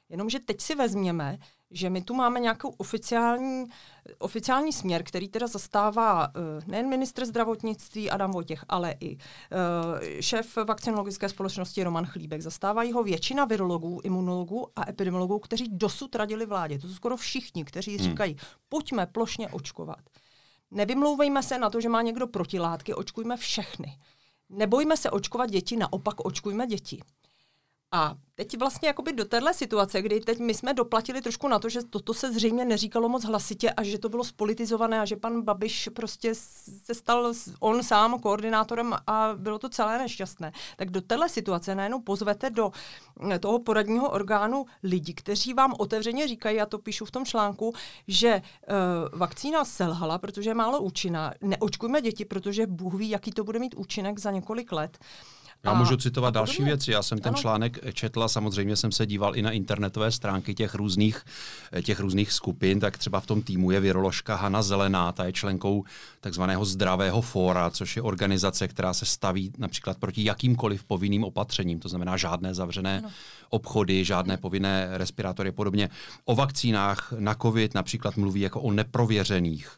Jenomže 0.09 0.39
teď 0.39 0.61
si 0.61 0.75
vezměme, 0.75 1.37
že 1.71 1.89
my 1.89 2.01
tu 2.01 2.13
máme 2.13 2.39
nějakou 2.39 2.69
oficiální, 2.69 3.65
oficiální 4.19 4.73
směr, 4.73 5.03
který 5.03 5.29
teda 5.29 5.47
zastává 5.47 6.27
uh, 6.27 6.33
nejen 6.67 6.89
ministr 6.89 7.25
zdravotnictví 7.25 8.09
Adam 8.09 8.31
Vojtěch, 8.31 8.65
ale 8.69 8.95
i 8.99 9.15
uh, 9.15 9.19
šéf 10.19 10.55
vakcinologické 10.67 11.29
společnosti 11.29 11.83
Roman 11.83 12.05
Chlíbek. 12.05 12.41
Zastávají 12.41 12.91
ho 12.91 13.03
většina 13.03 13.45
virologů, 13.45 14.01
imunologů 14.03 14.67
a 14.75 14.89
epidemiologů, 14.89 15.39
kteří 15.39 15.69
dosud 15.71 16.15
radili 16.15 16.45
vládě. 16.45 16.79
To 16.79 16.87
jsou 16.87 16.93
skoro 16.93 17.17
všichni, 17.17 17.65
kteří 17.65 17.97
hmm. 17.97 18.09
říkají, 18.09 18.37
pojďme 18.69 19.05
plošně 19.05 19.49
očkovat. 19.49 19.99
Nevymlouvejme 20.71 21.43
se 21.43 21.57
na 21.57 21.69
to, 21.69 21.81
že 21.81 21.89
má 21.89 22.01
někdo 22.01 22.27
protilátky, 22.27 22.93
očkujme 22.93 23.37
všechny. 23.37 23.97
Nebojme 24.49 24.97
se 24.97 25.11
očkovat 25.11 25.49
děti, 25.49 25.77
naopak 25.77 26.25
očkujme 26.25 26.67
děti. 26.67 26.99
A 27.95 28.15
teď 28.35 28.57
vlastně 28.59 28.87
jakoby 28.87 29.13
do 29.13 29.25
téhle 29.25 29.53
situace, 29.53 30.01
kdy 30.01 30.19
teď 30.19 30.39
my 30.39 30.53
jsme 30.53 30.73
doplatili 30.73 31.21
trošku 31.21 31.47
na 31.47 31.59
to, 31.59 31.69
že 31.69 31.83
toto 31.83 32.13
se 32.13 32.31
zřejmě 32.31 32.65
neříkalo 32.65 33.09
moc 33.09 33.23
hlasitě 33.23 33.71
a 33.71 33.83
že 33.83 33.97
to 33.97 34.09
bylo 34.09 34.23
spolitizované 34.23 34.99
a 34.99 35.05
že 35.05 35.15
pan 35.15 35.41
Babiš 35.41 35.89
prostě 35.95 36.35
se 36.85 36.93
stal 36.93 37.33
on 37.59 37.83
sám 37.83 38.19
koordinátorem 38.19 38.93
a 39.07 39.29
bylo 39.35 39.59
to 39.59 39.69
celé 39.69 39.97
nešťastné. 39.97 40.51
Tak 40.77 40.91
do 40.91 41.01
téhle 41.01 41.29
situace 41.29 41.75
najednou 41.75 42.01
pozvete 42.01 42.49
do 42.49 42.71
eh, 43.31 43.39
toho 43.39 43.59
poradního 43.59 44.09
orgánu 44.09 44.65
lidi, 44.83 45.13
kteří 45.13 45.53
vám 45.53 45.73
otevřeně 45.79 46.27
říkají, 46.27 46.57
já 46.57 46.65
to 46.65 46.79
píšu 46.79 47.05
v 47.05 47.11
tom 47.11 47.25
článku, 47.25 47.73
že 48.07 48.41
uh, 48.41 49.19
vakcína 49.19 49.65
selhala, 49.65 50.17
protože 50.17 50.49
je 50.49 50.53
málo 50.53 50.81
účinná. 50.81 51.33
Neočkujme 51.41 52.01
děti, 52.01 52.25
protože 52.25 52.67
Bůh 52.67 52.93
ví, 52.93 53.09
jaký 53.09 53.31
to 53.31 53.43
bude 53.43 53.59
mít 53.59 53.75
účinek 53.77 54.19
za 54.19 54.31
několik 54.31 54.71
let. 54.71 54.97
Já 55.65 55.71
a, 55.71 55.79
můžu 55.79 55.97
citovat 55.97 56.33
další 56.33 56.57
podobně. 56.57 56.71
věci. 56.71 56.91
Já 56.91 57.03
jsem 57.03 57.17
ten 57.17 57.29
ano. 57.29 57.41
článek 57.41 57.93
četla, 57.93 58.27
samozřejmě 58.27 58.75
jsem 58.75 58.91
se 58.91 59.05
díval 59.05 59.35
i 59.37 59.41
na 59.41 59.51
internetové 59.51 60.11
stránky 60.11 60.53
těch 60.53 60.75
různých, 60.75 61.21
těch 61.83 61.99
různých 61.99 62.31
skupin, 62.31 62.79
tak 62.79 62.97
třeba 62.97 63.19
v 63.19 63.25
tom 63.25 63.41
týmu 63.41 63.71
je 63.71 63.79
viroložka 63.79 64.35
Hana 64.35 64.61
Zelená, 64.61 65.11
ta 65.11 65.25
je 65.25 65.33
členkou 65.33 65.83
takzvaného 66.21 66.65
zdravého 66.65 67.21
fóra, 67.21 67.69
což 67.69 67.95
je 67.95 68.01
organizace, 68.01 68.67
která 68.67 68.93
se 68.93 69.05
staví 69.05 69.51
například 69.57 69.97
proti 69.97 70.23
jakýmkoliv 70.23 70.83
povinným 70.83 71.23
opatřením, 71.23 71.79
to 71.79 71.89
znamená 71.89 72.17
žádné 72.17 72.53
zavřené 72.53 72.99
ano. 72.99 73.09
obchody, 73.49 74.05
žádné 74.05 74.37
povinné 74.37 74.89
respirátory 74.91 75.49
a 75.49 75.51
podobně. 75.51 75.89
O 76.25 76.35
vakcínách 76.35 77.13
na 77.19 77.35
COVID 77.35 77.73
například 77.73 78.17
mluví 78.17 78.41
jako 78.41 78.61
o 78.61 78.71
neprověřených. 78.71 79.71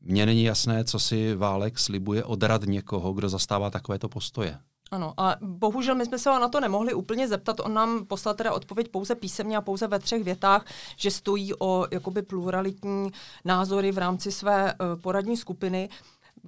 Mně 0.00 0.26
není 0.26 0.44
jasné, 0.44 0.84
co 0.84 0.98
si 0.98 1.34
Válek 1.34 1.78
slibuje 1.78 2.24
odrad 2.24 2.62
někoho, 2.62 3.12
kdo 3.12 3.28
zastává 3.28 3.70
takovéto 3.70 4.08
postoje. 4.08 4.58
Ano, 4.90 5.14
a 5.16 5.36
bohužel 5.40 5.94
my 5.94 6.04
jsme 6.04 6.18
se 6.18 6.30
ho 6.30 6.38
na 6.38 6.48
to 6.48 6.60
nemohli 6.60 6.94
úplně 6.94 7.28
zeptat. 7.28 7.60
On 7.60 7.74
nám 7.74 8.06
poslal 8.06 8.34
teda 8.34 8.52
odpověď 8.52 8.88
pouze 8.88 9.14
písemně 9.14 9.56
a 9.56 9.60
pouze 9.60 9.86
ve 9.86 9.98
třech 9.98 10.24
větách, 10.24 10.64
že 10.96 11.10
stojí 11.10 11.54
o 11.58 11.86
jakoby 11.90 12.22
pluralitní 12.22 13.10
názory 13.44 13.92
v 13.92 13.98
rámci 13.98 14.32
své 14.32 14.74
uh, 14.74 15.00
poradní 15.00 15.36
skupiny. 15.36 15.88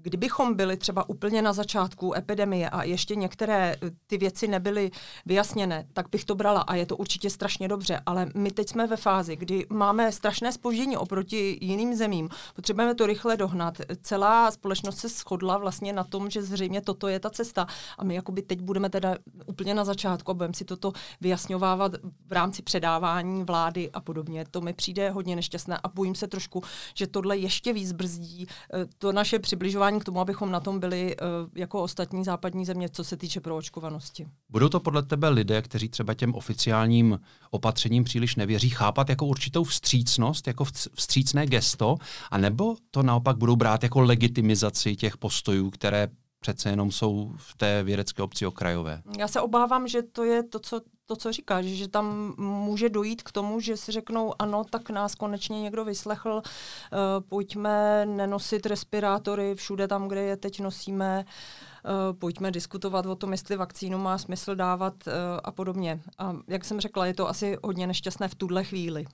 Kdybychom 0.02 0.54
byli 0.54 0.76
třeba 0.76 1.08
úplně 1.08 1.42
na 1.42 1.52
začátku 1.52 2.14
epidemie 2.14 2.70
a 2.70 2.82
ještě 2.82 3.14
některé 3.14 3.76
eh, 3.82 3.90
ty 4.06 4.18
věci 4.18 4.48
nebyly 4.48 4.90
vyjasněné, 5.26 5.86
tak 5.92 6.06
bych 6.10 6.24
to 6.24 6.34
brala 6.34 6.60
a 6.60 6.74
je 6.74 6.86
to 6.86 6.96
určitě 6.96 7.30
strašně 7.30 7.68
dobře, 7.68 8.00
ale 8.06 8.26
my 8.34 8.50
teď 8.50 8.68
jsme 8.68 8.86
ve 8.86 8.96
fázi, 8.96 9.36
kdy 9.36 9.66
máme 9.70 10.12
strašné 10.12 10.52
spoždění 10.52 10.96
oproti 10.96 11.58
jiným 11.60 11.94
zemím, 11.94 12.28
potřebujeme 12.54 12.94
to 12.94 13.06
rychle 13.06 13.36
dohnat. 13.36 13.78
Celá 14.02 14.50
společnost 14.50 14.98
se 14.98 15.08
shodla 15.08 15.58
vlastně 15.58 15.92
na 15.92 16.04
tom, 16.04 16.30
že 16.30 16.42
zřejmě 16.42 16.80
toto 16.80 17.08
je 17.08 17.20
ta 17.20 17.30
cesta 17.30 17.66
a 17.98 18.04
my 18.04 18.14
jakoby 18.14 18.42
teď 18.42 18.60
budeme 18.60 18.90
teda 18.90 19.16
úplně 19.46 19.74
na 19.74 19.84
začátku 19.84 20.30
a 20.30 20.34
budeme 20.34 20.54
si 20.54 20.64
toto 20.64 20.92
vyjasňovávat 21.20 21.92
v 22.26 22.32
rámci 22.32 22.62
předávání 22.62 23.44
vlády 23.44 23.90
a 23.92 24.00
podobně. 24.00 24.44
To 24.50 24.60
mi 24.60 24.72
přijde 24.72 25.10
hodně 25.10 25.36
nešťastné 25.36 25.78
a 25.82 25.88
bojím 25.88 26.14
se 26.14 26.26
trošku, 26.26 26.62
že 26.94 27.06
tohle 27.06 27.36
ještě 27.36 27.72
víc 27.72 27.92
brzdí 27.92 28.46
eh, 28.48 28.86
to 28.98 29.12
naše 29.12 29.38
přibližování 29.38 29.87
k 29.92 30.04
tomu, 30.04 30.20
abychom 30.20 30.50
na 30.50 30.60
tom 30.60 30.80
byli 30.80 31.16
eh, 31.16 31.24
jako 31.54 31.82
ostatní 31.82 32.24
západní 32.24 32.64
země, 32.64 32.88
co 32.88 33.04
se 33.04 33.16
týče 33.16 33.40
proočkovanosti. 33.40 34.26
Budou 34.48 34.68
to 34.68 34.80
podle 34.80 35.02
tebe 35.02 35.28
lidé, 35.28 35.62
kteří 35.62 35.88
třeba 35.88 36.14
těm 36.14 36.34
oficiálním 36.34 37.20
opatřením 37.50 38.04
příliš 38.04 38.36
nevěří, 38.36 38.70
chápat 38.70 39.08
jako 39.08 39.26
určitou 39.26 39.64
vstřícnost, 39.64 40.46
jako 40.46 40.64
vstřícné 40.94 41.46
gesto, 41.46 41.96
a 42.30 42.38
nebo 42.38 42.76
to 42.90 43.02
naopak 43.02 43.36
budou 43.36 43.56
brát 43.56 43.82
jako 43.82 44.00
legitimizaci 44.00 44.96
těch 44.96 45.16
postojů, 45.16 45.70
které 45.70 46.08
přece 46.40 46.70
jenom 46.70 46.90
jsou 46.90 47.32
v 47.36 47.56
té 47.56 47.82
vědecké 47.82 48.22
obci 48.22 48.46
okrajové. 48.46 49.02
Já 49.18 49.28
se 49.28 49.40
obávám, 49.40 49.88
že 49.88 50.02
to 50.02 50.24
je 50.24 50.42
to, 50.42 50.58
co, 50.58 50.80
to, 51.08 51.16
co 51.16 51.32
říkáš, 51.32 51.64
že 51.64 51.88
tam 51.88 52.34
může 52.38 52.88
dojít 52.88 53.22
k 53.22 53.32
tomu, 53.32 53.60
že 53.60 53.76
si 53.76 53.92
řeknou, 53.92 54.34
ano, 54.38 54.64
tak 54.70 54.90
nás 54.90 55.14
konečně 55.14 55.62
někdo 55.62 55.84
vyslechl, 55.84 56.42
uh, 56.42 56.98
pojďme 57.28 58.06
nenosit 58.06 58.66
respirátory 58.66 59.54
všude 59.54 59.88
tam, 59.88 60.08
kde 60.08 60.22
je 60.22 60.36
teď 60.36 60.60
nosíme, 60.60 61.24
uh, 61.24 62.18
pojďme 62.18 62.50
diskutovat 62.50 63.06
o 63.06 63.16
tom, 63.16 63.32
jestli 63.32 63.56
vakcínu 63.56 63.98
má 63.98 64.18
smysl 64.18 64.54
dávat 64.54 64.94
uh, 65.06 65.12
a 65.44 65.50
podobně. 65.50 66.00
A 66.18 66.36
jak 66.48 66.64
jsem 66.64 66.80
řekla, 66.80 67.06
je 67.06 67.14
to 67.14 67.28
asi 67.28 67.56
hodně 67.64 67.86
nešťastné 67.86 68.28
v 68.28 68.34
tuhle 68.34 68.64
chvíli. 68.64 69.04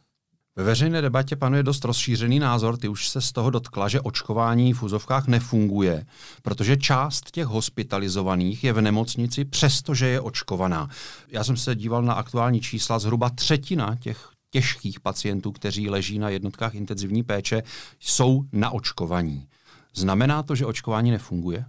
Ve 0.56 0.64
veřejné 0.64 1.02
debatě 1.02 1.36
panuje 1.36 1.62
dost 1.62 1.84
rozšířený 1.84 2.38
názor, 2.38 2.76
ty 2.76 2.88
už 2.88 3.08
se 3.08 3.20
z 3.20 3.32
toho 3.32 3.50
dotkla, 3.50 3.88
že 3.88 4.00
očkování 4.00 4.72
v 4.72 4.82
úzovkách 4.82 5.26
nefunguje, 5.26 6.06
protože 6.42 6.76
část 6.76 7.30
těch 7.30 7.46
hospitalizovaných 7.46 8.64
je 8.64 8.72
v 8.72 8.80
nemocnici, 8.80 9.44
přestože 9.44 10.06
je 10.06 10.20
očkovaná. 10.20 10.88
Já 11.28 11.44
jsem 11.44 11.56
se 11.56 11.74
díval 11.74 12.02
na 12.02 12.14
aktuální 12.14 12.60
čísla, 12.60 12.98
zhruba 12.98 13.30
třetina 13.30 13.96
těch 14.00 14.28
těžkých 14.50 15.00
pacientů, 15.00 15.52
kteří 15.52 15.90
leží 15.90 16.18
na 16.18 16.28
jednotkách 16.28 16.74
intenzivní 16.74 17.22
péče, 17.22 17.62
jsou 18.00 18.44
na 18.52 18.70
očkovaní. 18.70 19.48
Znamená 19.94 20.42
to, 20.42 20.54
že 20.54 20.66
očkování 20.66 21.10
nefunguje? 21.10 21.64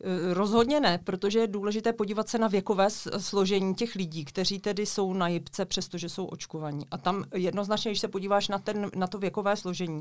Eh, 0.00 0.34
rozhodně 0.34 0.80
ne, 0.80 0.98
protože 1.04 1.38
je 1.38 1.46
důležité 1.46 1.92
podívat 1.92 2.28
se 2.28 2.38
na 2.38 2.48
věkové 2.48 2.90
složení 3.18 3.74
těch 3.74 3.94
lidí, 3.94 4.24
kteří 4.24 4.58
tedy 4.58 4.86
jsou 4.86 5.12
na 5.12 5.28
jipce, 5.28 5.64
přestože 5.64 6.08
jsou 6.08 6.24
očkovaní. 6.24 6.86
A 6.90 6.98
tam 6.98 7.24
jednoznačně, 7.34 7.90
když 7.90 8.00
se 8.00 8.08
podíváš 8.08 8.48
na, 8.48 8.58
ten, 8.58 8.90
na 8.94 9.06
to 9.06 9.18
věkové 9.18 9.56
složení, 9.56 10.00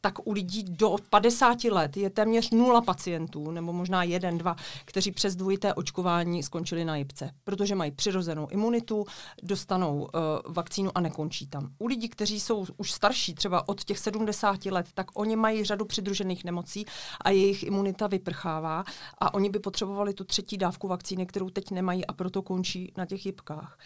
tak 0.00 0.26
u 0.26 0.32
lidí 0.32 0.64
do 0.68 0.96
50 1.10 1.64
let 1.64 1.96
je 1.96 2.10
téměř 2.10 2.50
nula 2.50 2.80
pacientů, 2.80 3.50
nebo 3.50 3.72
možná 3.72 4.02
jeden, 4.02 4.38
dva, 4.38 4.56
kteří 4.84 5.12
přes 5.12 5.36
dvojité 5.36 5.74
očkování 5.74 6.42
skončili 6.42 6.84
na 6.84 6.96
jipce, 6.96 7.30
protože 7.44 7.74
mají 7.74 7.90
přirozenou 7.90 8.48
imunitu, 8.50 9.04
dostanou 9.42 9.96
uh, 10.00 10.08
vakcínu 10.54 10.90
a 10.94 11.00
nekončí 11.00 11.46
tam. 11.46 11.68
U 11.78 11.86
lidí, 11.86 12.08
kteří 12.08 12.40
jsou 12.40 12.66
už 12.76 12.92
starší, 12.92 13.34
třeba 13.34 13.68
od 13.68 13.84
těch 13.84 13.98
70 13.98 14.66
let, 14.66 14.86
tak 14.94 15.06
oni 15.14 15.36
mají 15.36 15.64
řadu 15.64 15.84
přidružených 15.84 16.44
nemocí 16.44 16.86
a 17.20 17.30
jejich 17.30 17.62
imunita 17.62 18.06
vyprchává 18.06 18.84
a 19.18 19.31
oni 19.34 19.50
by 19.50 19.58
potřebovali 19.58 20.14
tu 20.14 20.24
třetí 20.24 20.58
dávku 20.58 20.88
vakcíny, 20.88 21.26
kterou 21.26 21.50
teď 21.50 21.70
nemají 21.70 22.06
a 22.06 22.12
proto 22.12 22.42
končí 22.42 22.92
na 22.96 23.06
těch 23.06 23.26
jipkách. 23.26 23.78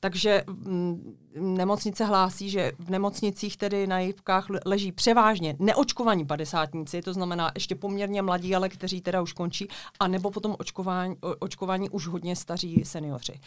Takže 0.00 0.44
m, 0.46 0.54
mm, 0.54 1.16
nemocnice 1.56 2.04
hlásí, 2.04 2.50
že 2.50 2.72
v 2.78 2.90
nemocnicích 2.90 3.56
tedy 3.56 3.86
na 3.86 3.98
jipkách 3.98 4.46
leží 4.66 4.92
převážně 4.92 5.56
neočkovaní 5.58 6.26
padesátníci, 6.26 7.02
to 7.02 7.12
znamená 7.12 7.50
ještě 7.54 7.74
poměrně 7.74 8.22
mladí, 8.22 8.54
ale 8.54 8.68
kteří 8.68 9.00
teda 9.00 9.22
už 9.22 9.32
končí, 9.32 9.68
a 10.00 10.08
nebo 10.08 10.30
potom 10.30 10.56
očkování, 10.58 11.16
očkování 11.38 11.90
už 11.90 12.06
hodně 12.06 12.36
staří 12.36 12.84
seniori. 12.84 13.40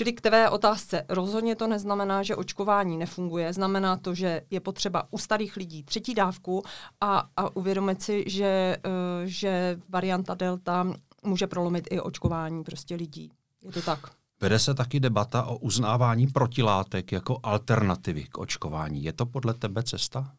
Čili 0.00 0.12
k 0.12 0.20
tvé 0.20 0.50
otázce, 0.50 1.04
rozhodně 1.08 1.56
to 1.56 1.66
neznamená, 1.66 2.22
že 2.22 2.36
očkování 2.36 2.96
nefunguje, 2.98 3.52
znamená 3.52 3.96
to, 3.96 4.14
že 4.14 4.42
je 4.50 4.60
potřeba 4.60 5.08
u 5.10 5.18
starých 5.18 5.56
lidí 5.56 5.82
třetí 5.82 6.14
dávku 6.14 6.62
a, 7.00 7.28
a 7.36 7.56
uvědomit 7.56 8.02
si, 8.02 8.24
že, 8.26 8.76
uh, 8.86 8.92
že 9.24 9.80
varianta 9.88 10.34
Delta 10.34 10.86
může 11.22 11.46
prolomit 11.46 11.88
i 11.90 12.00
očkování 12.00 12.64
prostě 12.64 12.94
lidí. 12.94 13.32
Je 13.62 13.72
to 13.72 13.82
tak. 13.82 13.98
Vede 14.40 14.58
se 14.58 14.74
taky 14.74 15.00
debata 15.00 15.44
o 15.44 15.56
uznávání 15.56 16.26
protilátek 16.26 17.12
jako 17.12 17.40
alternativy 17.42 18.24
k 18.24 18.38
očkování. 18.38 19.04
Je 19.04 19.12
to 19.12 19.26
podle 19.26 19.54
tebe 19.54 19.82
cesta? 19.82 20.32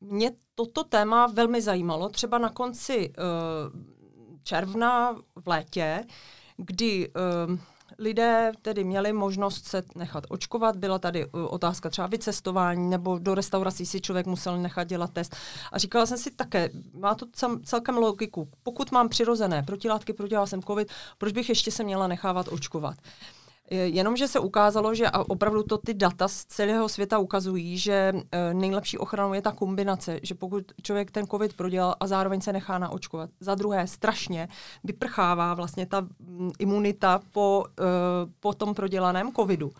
Mě 0.00 0.30
toto 0.54 0.84
téma 0.84 1.26
velmi 1.26 1.62
zajímalo, 1.62 2.08
třeba 2.08 2.38
na 2.38 2.48
konci 2.48 3.12
uh, 3.18 3.80
června 4.42 5.12
v 5.44 5.48
létě, 5.48 6.04
kdy 6.56 7.08
uh, 7.08 7.58
lidé 8.02 8.52
tedy 8.62 8.84
měli 8.84 9.12
možnost 9.12 9.66
se 9.66 9.82
nechat 9.94 10.24
očkovat. 10.28 10.76
Byla 10.76 10.98
tady 10.98 11.26
uh, 11.26 11.30
otázka 11.50 11.90
třeba 11.90 12.06
vycestování, 12.06 12.90
nebo 12.90 13.18
do 13.18 13.34
restaurací 13.34 13.86
si 13.86 14.00
člověk 14.00 14.26
musel 14.26 14.58
nechat 14.58 14.84
dělat 14.84 15.10
test. 15.12 15.36
A 15.72 15.78
říkala 15.78 16.06
jsem 16.06 16.18
si 16.18 16.30
také, 16.30 16.70
má 16.94 17.14
to 17.14 17.26
celkem 17.64 17.96
logiku. 17.96 18.48
Pokud 18.62 18.92
mám 18.92 19.08
přirozené 19.08 19.62
protilátky, 19.62 20.12
prodělala 20.12 20.46
jsem 20.46 20.62
COVID, 20.62 20.88
proč 21.18 21.32
bych 21.32 21.48
ještě 21.48 21.70
se 21.70 21.84
měla 21.84 22.06
nechávat 22.06 22.48
očkovat? 22.48 22.94
Jenomže 23.72 24.28
se 24.28 24.40
ukázalo, 24.40 24.94
že 24.94 25.08
a 25.08 25.18
opravdu 25.30 25.62
to 25.62 25.78
ty 25.78 25.94
data 25.94 26.28
z 26.28 26.44
celého 26.44 26.88
světa 26.88 27.18
ukazují, 27.18 27.78
že 27.78 28.12
e, 28.32 28.54
nejlepší 28.54 28.98
ochranou 28.98 29.32
je 29.32 29.42
ta 29.42 29.52
kombinace, 29.52 30.20
že 30.22 30.34
pokud 30.34 30.64
člověk 30.82 31.10
ten 31.10 31.26
covid 31.26 31.52
prodělal 31.52 31.94
a 32.00 32.06
zároveň 32.06 32.40
se 32.40 32.52
nechá 32.52 32.78
naočkovat. 32.78 33.30
Za 33.40 33.54
druhé, 33.54 33.86
strašně 33.86 34.48
vyprchává 34.84 35.54
vlastně 35.54 35.86
ta 35.86 36.06
imunita 36.58 37.20
po, 37.32 37.64
e, 37.80 37.82
po 38.40 38.54
tom 38.54 38.74
prodělaném 38.74 39.32
covidu 39.32 39.70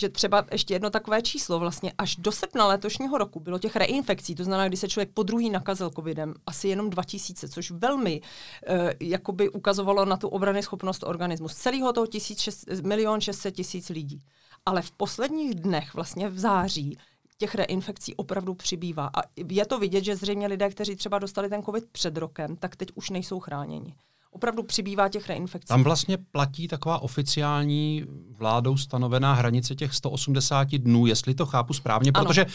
že 0.00 0.08
třeba 0.08 0.46
ještě 0.52 0.74
jedno 0.74 0.90
takové 0.90 1.22
číslo, 1.22 1.58
vlastně 1.58 1.92
až 1.98 2.16
do 2.16 2.32
srpna 2.32 2.66
letošního 2.66 3.18
roku 3.18 3.40
bylo 3.40 3.58
těch 3.58 3.76
reinfekcí, 3.76 4.34
to 4.34 4.44
znamená, 4.44 4.68
kdy 4.68 4.76
se 4.76 4.88
člověk 4.88 5.10
po 5.14 5.22
druhý 5.22 5.50
nakazil 5.50 5.90
covidem, 5.90 6.34
asi 6.46 6.68
jenom 6.68 6.90
2000, 6.90 7.48
což 7.48 7.70
velmi 7.70 8.20
uh, 8.20 8.76
jakoby 9.00 9.48
ukazovalo 9.48 10.04
na 10.04 10.16
tu 10.16 10.28
obrany 10.28 10.62
schopnost 10.62 11.02
organismu. 11.02 11.48
Z 11.48 11.54
celého 11.54 11.92
toho 11.92 12.06
1 12.12 13.20
600 13.20 13.54
tisíc 13.54 13.88
lidí. 13.88 14.22
Ale 14.66 14.82
v 14.82 14.90
posledních 14.90 15.54
dnech, 15.54 15.94
vlastně 15.94 16.28
v 16.28 16.38
září, 16.38 16.98
těch 17.38 17.54
reinfekcí 17.54 18.16
opravdu 18.16 18.54
přibývá. 18.54 19.10
A 19.16 19.22
je 19.48 19.66
to 19.66 19.78
vidět, 19.78 20.04
že 20.04 20.16
zřejmě 20.16 20.46
lidé, 20.46 20.70
kteří 20.70 20.96
třeba 20.96 21.18
dostali 21.18 21.48
ten 21.48 21.62
covid 21.62 21.84
před 21.92 22.16
rokem, 22.16 22.56
tak 22.56 22.76
teď 22.76 22.88
už 22.94 23.10
nejsou 23.10 23.40
chráněni 23.40 23.94
opravdu 24.30 24.62
přibývá 24.62 25.08
těch 25.08 25.28
reinfekcí. 25.28 25.68
Tam 25.68 25.82
vlastně 25.82 26.18
platí 26.32 26.68
taková 26.68 26.98
oficiální 26.98 28.04
vládou 28.38 28.76
stanovená 28.76 29.34
hranice 29.34 29.74
těch 29.74 29.94
180 29.94 30.68
dnů, 30.74 31.06
jestli 31.06 31.34
to 31.34 31.46
chápu 31.46 31.72
správně, 31.72 32.10
ano. 32.14 32.24
protože 32.24 32.46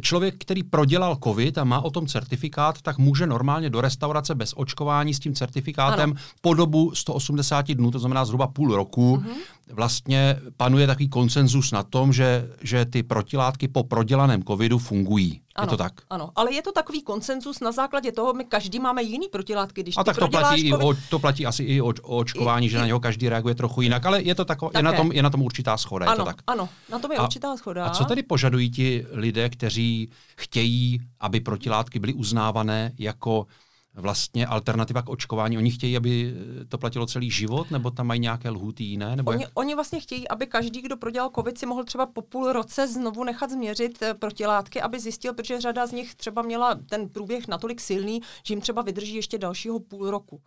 člověk, 0.00 0.34
který 0.38 0.62
prodělal 0.62 1.18
covid 1.24 1.58
a 1.58 1.64
má 1.64 1.80
o 1.80 1.90
tom 1.90 2.06
certifikát, 2.06 2.82
tak 2.82 2.98
může 2.98 3.26
normálně 3.26 3.70
do 3.70 3.80
restaurace 3.80 4.34
bez 4.34 4.52
očkování 4.56 5.14
s 5.14 5.18
tím 5.18 5.34
certifikátem 5.34 6.10
ano. 6.10 6.20
po 6.40 6.54
dobu 6.54 6.94
180 6.94 7.72
dnů, 7.72 7.90
to 7.90 7.98
znamená 7.98 8.24
zhruba 8.24 8.46
půl 8.46 8.76
roku, 8.76 9.16
uh-huh 9.16 9.34
vlastně 9.72 10.36
panuje 10.56 10.86
takový 10.86 11.08
konsenzus 11.08 11.72
na 11.72 11.82
tom, 11.82 12.12
že, 12.12 12.48
že 12.62 12.84
ty 12.84 13.02
protilátky 13.02 13.68
po 13.68 13.84
prodělaném 13.84 14.42
covidu 14.42 14.78
fungují. 14.78 15.40
Ano, 15.56 15.66
je 15.66 15.70
to 15.70 15.76
tak? 15.76 15.92
Ano, 16.10 16.30
ale 16.36 16.52
je 16.52 16.62
to 16.62 16.72
takový 16.72 17.02
konsenzus 17.02 17.60
na 17.60 17.72
základě 17.72 18.12
toho, 18.12 18.34
my 18.34 18.44
každý 18.44 18.78
máme 18.78 19.02
jiný 19.02 19.28
protilátky. 19.28 19.82
Když 19.82 19.96
a 19.98 20.04
tak 20.04 20.16
to 20.16 20.28
platí, 20.28 20.70
COVID... 20.70 20.82
i 20.82 20.84
o, 20.84 20.94
to 21.10 21.18
platí 21.18 21.46
asi 21.46 21.62
i 21.62 21.80
o, 21.80 21.86
o 21.86 22.16
očkování, 22.16 22.66
I, 22.66 22.70
že 22.70 22.76
i, 22.76 22.80
na 22.80 22.86
něho 22.86 23.00
každý 23.00 23.28
reaguje 23.28 23.54
trochu 23.54 23.82
jinak, 23.82 24.06
ale 24.06 24.22
je 24.22 24.34
to 24.34 24.44
tako, 24.44 24.70
je, 24.76 24.82
na 24.82 24.92
tom, 24.92 25.12
je 25.12 25.22
na 25.22 25.30
tom 25.30 25.42
určitá 25.42 25.76
schoda. 25.76 26.06
Ano, 26.06 26.12
je 26.12 26.18
to 26.18 26.24
tak? 26.24 26.36
ano, 26.46 26.68
na 26.90 26.98
tom 26.98 27.12
je 27.12 27.18
a, 27.18 27.22
určitá 27.22 27.56
schoda. 27.56 27.84
A 27.84 27.90
co 27.90 28.04
tedy 28.04 28.22
požadují 28.22 28.70
ti 28.70 29.06
lidé, 29.10 29.48
kteří 29.48 30.10
chtějí, 30.36 31.00
aby 31.20 31.40
protilátky 31.40 31.98
byly 31.98 32.14
uznávané 32.14 32.92
jako 32.98 33.46
vlastně 33.94 34.46
alternativa 34.46 35.02
k 35.02 35.08
očkování? 35.08 35.58
Oni 35.58 35.70
chtějí, 35.70 35.96
aby 35.96 36.34
to 36.68 36.78
platilo 36.78 37.06
celý 37.06 37.30
život, 37.30 37.70
nebo 37.70 37.90
tam 37.90 38.06
mají 38.06 38.20
nějaké 38.20 38.50
lhuty 38.50 38.84
jiné? 38.84 39.16
Nebo 39.16 39.30
oni, 39.30 39.42
jak? 39.42 39.50
oni 39.54 39.74
vlastně 39.74 40.00
chtějí, 40.00 40.28
aby 40.28 40.46
každý, 40.46 40.82
kdo 40.82 40.96
prodělal 40.96 41.30
COVID, 41.34 41.58
si 41.58 41.66
mohl 41.66 41.84
třeba 41.84 42.06
po 42.06 42.22
půl 42.22 42.52
roce 42.52 42.88
znovu 42.88 43.24
nechat 43.24 43.50
změřit 43.50 44.02
eh, 44.02 44.14
protilátky, 44.14 44.82
aby 44.82 45.00
zjistil, 45.00 45.34
protože 45.34 45.60
řada 45.60 45.86
z 45.86 45.92
nich 45.92 46.14
třeba 46.14 46.42
měla 46.42 46.74
ten 46.74 47.08
průběh 47.08 47.48
natolik 47.48 47.80
silný, 47.80 48.20
že 48.46 48.54
jim 48.54 48.60
třeba 48.60 48.82
vydrží 48.82 49.14
ještě 49.14 49.38
dalšího 49.38 49.80
půl 49.80 50.10
roku 50.10 50.40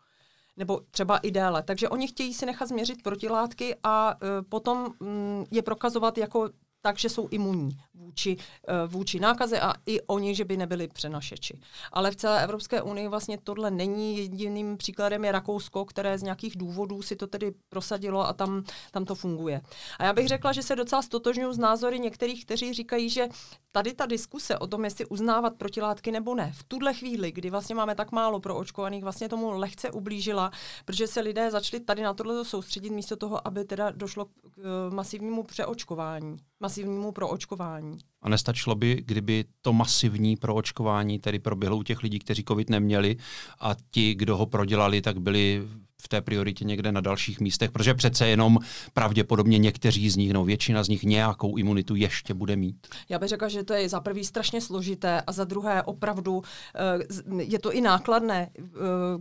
nebo 0.58 0.82
třeba 0.92 1.18
i 1.18 1.32
déle. 1.32 1.64
Takže 1.64 1.90
oni 1.90 2.08
chtějí 2.08 2.34
si 2.34 2.46
nechat 2.46 2.70
změřit 2.70 3.04
protilátky 3.04 3.76
a 3.84 4.16
uh, 4.16 4.30
potom 4.50 4.94
um, 5.00 5.46
je 5.52 5.62
prokazovat 5.62 6.18
jako 6.18 6.50
tak, 6.88 6.98
že 6.98 7.10
jsou 7.10 7.28
imunní 7.32 7.78
vůči, 7.94 8.38
eh, 8.68 8.88
vůči 8.88 9.20
nákaze 9.20 9.60
a 9.60 9.74
i 9.86 10.02
oni, 10.02 10.36
že 10.36 10.46
by 10.46 10.58
nebyli 10.58 10.88
přenašeči. 10.88 11.60
Ale 11.92 12.12
v 12.12 12.16
celé 12.16 12.44
Evropské 12.44 12.82
unii 12.82 13.08
vlastně 13.08 13.38
tohle 13.44 13.72
není 13.72 14.18
jediným 14.18 14.78
příkladem 14.78 15.26
je 15.26 15.32
Rakousko, 15.32 15.86
které 15.86 16.18
z 16.18 16.24
nějakých 16.24 16.58
důvodů 16.58 17.02
si 17.02 17.16
to 17.16 17.28
tedy 17.28 17.54
prosadilo 17.70 18.28
a 18.28 18.34
tam, 18.34 18.64
tam 18.92 19.06
to 19.06 19.16
funguje. 19.16 19.62
A 20.00 20.04
já 20.04 20.14
bych 20.14 20.28
řekla, 20.28 20.54
že 20.54 20.64
se 20.64 20.76
docela 20.76 21.02
stotožňuji 21.02 21.54
z 21.54 21.58
názory 21.58 22.00
některých, 22.00 22.46
kteří 22.46 22.74
říkají, 22.74 23.10
že 23.10 23.28
tady 23.72 23.94
ta 23.94 24.06
diskuse 24.06 24.58
o 24.58 24.68
tom, 24.68 24.86
jestli 24.86 25.06
uznávat 25.06 25.56
protilátky 25.56 26.12
nebo 26.12 26.36
ne, 26.36 26.52
v 26.56 26.64
tuhle 26.64 26.94
chvíli, 26.94 27.32
kdy 27.32 27.50
vlastně 27.50 27.76
máme 27.76 27.96
tak 27.96 28.12
málo 28.12 28.40
pro 28.40 28.56
očkovaných, 28.56 29.04
vlastně 29.04 29.30
tomu 29.30 29.52
lehce 29.52 29.92
ublížila, 29.92 30.52
protože 30.86 31.08
se 31.08 31.20
lidé 31.22 31.52
začali 31.52 31.84
tady 31.84 32.02
na 32.02 32.14
tohle 32.14 32.46
soustředit 32.46 32.90
místo 32.90 33.16
toho, 33.16 33.48
aby 33.48 33.66
teda 33.66 33.92
došlo 33.92 34.26
k 34.26 34.30
uh, 34.30 34.94
masivnímu 34.94 35.44
přeočkování, 35.44 36.38
masivnímu 36.60 37.12
proočkování. 37.12 37.98
A 38.22 38.30
nestačilo 38.30 38.76
by, 38.76 39.04
kdyby 39.06 39.46
to 39.62 39.74
masivní 39.74 40.36
proočkování 40.36 41.20
tedy 41.20 41.40
proběhlo 41.40 41.78
u 41.78 41.84
těch 41.84 42.04
lidí, 42.04 42.20
kteří 42.20 42.44
COVID 42.48 42.70
neměli 42.70 43.18
a 43.60 43.76
ti, 43.92 44.16
kdo 44.16 44.38
ho 44.38 44.46
prodělali, 44.46 45.02
tak 45.02 45.20
byli 45.20 45.64
v 46.02 46.08
té 46.08 46.22
prioritě 46.22 46.66
někde 46.66 46.92
na 46.92 47.02
dalších 47.02 47.40
místech, 47.40 47.72
protože 47.72 47.94
přece 47.94 48.28
jenom 48.28 48.60
pravděpodobně 48.94 49.58
někteří 49.58 50.10
z 50.10 50.16
nich, 50.16 50.34
no 50.34 50.46
většina 50.46 50.84
z 50.84 50.90
nich 50.90 51.04
nějakou 51.04 51.58
imunitu 51.58 51.96
ještě 51.96 52.34
bude 52.34 52.56
mít. 52.56 52.88
Já 53.10 53.20
bych 53.20 53.30
řekla, 53.30 53.48
že 53.48 53.64
to 53.64 53.74
je 53.74 53.90
za 53.90 54.00
prvý 54.00 54.26
strašně 54.26 54.62
složité 54.62 55.22
a 55.22 55.32
za 55.32 55.44
druhé 55.44 55.84
opravdu 55.84 56.42
eh, 56.76 57.44
je 57.44 57.60
to 57.60 57.72
i 57.74 57.82
nákladné. 57.82 58.50
Eh, 58.58 58.62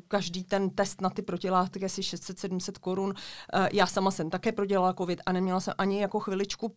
každý 0.08 0.44
ten 0.44 0.70
test 0.70 1.00
na 1.00 1.10
ty 1.10 1.22
protilátky 1.22 1.84
asi 1.84 2.00
600-700 2.00 2.72
korun. 2.80 3.14
Eh, 3.52 3.68
já 3.72 3.86
sama 3.86 4.10
jsem 4.10 4.30
také 4.30 4.52
prodělala 4.52 4.94
covid 4.94 5.20
a 5.26 5.32
neměla 5.32 5.60
jsem 5.60 5.74
ani 5.78 6.00
jako 6.00 6.20
chviličku 6.20 6.74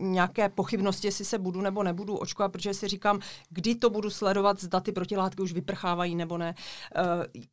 nějaké 0.00 0.48
pochybnosti, 0.48 1.08
jestli 1.08 1.24
se 1.24 1.38
budu 1.38 1.60
nebo 1.60 1.82
nebudu 1.82 2.16
očkovat, 2.16 2.52
protože 2.52 2.74
si 2.74 2.88
říkám, 2.88 3.20
kdy 3.50 3.74
to 3.74 3.90
budu 3.90 4.10
sledovat, 4.10 4.60
zda 4.60 4.80
ty 4.80 4.92
protilátky 4.92 5.42
už 5.42 5.52
vyprchávají 5.52 6.14
nebo 6.14 6.38
ne. 6.38 6.54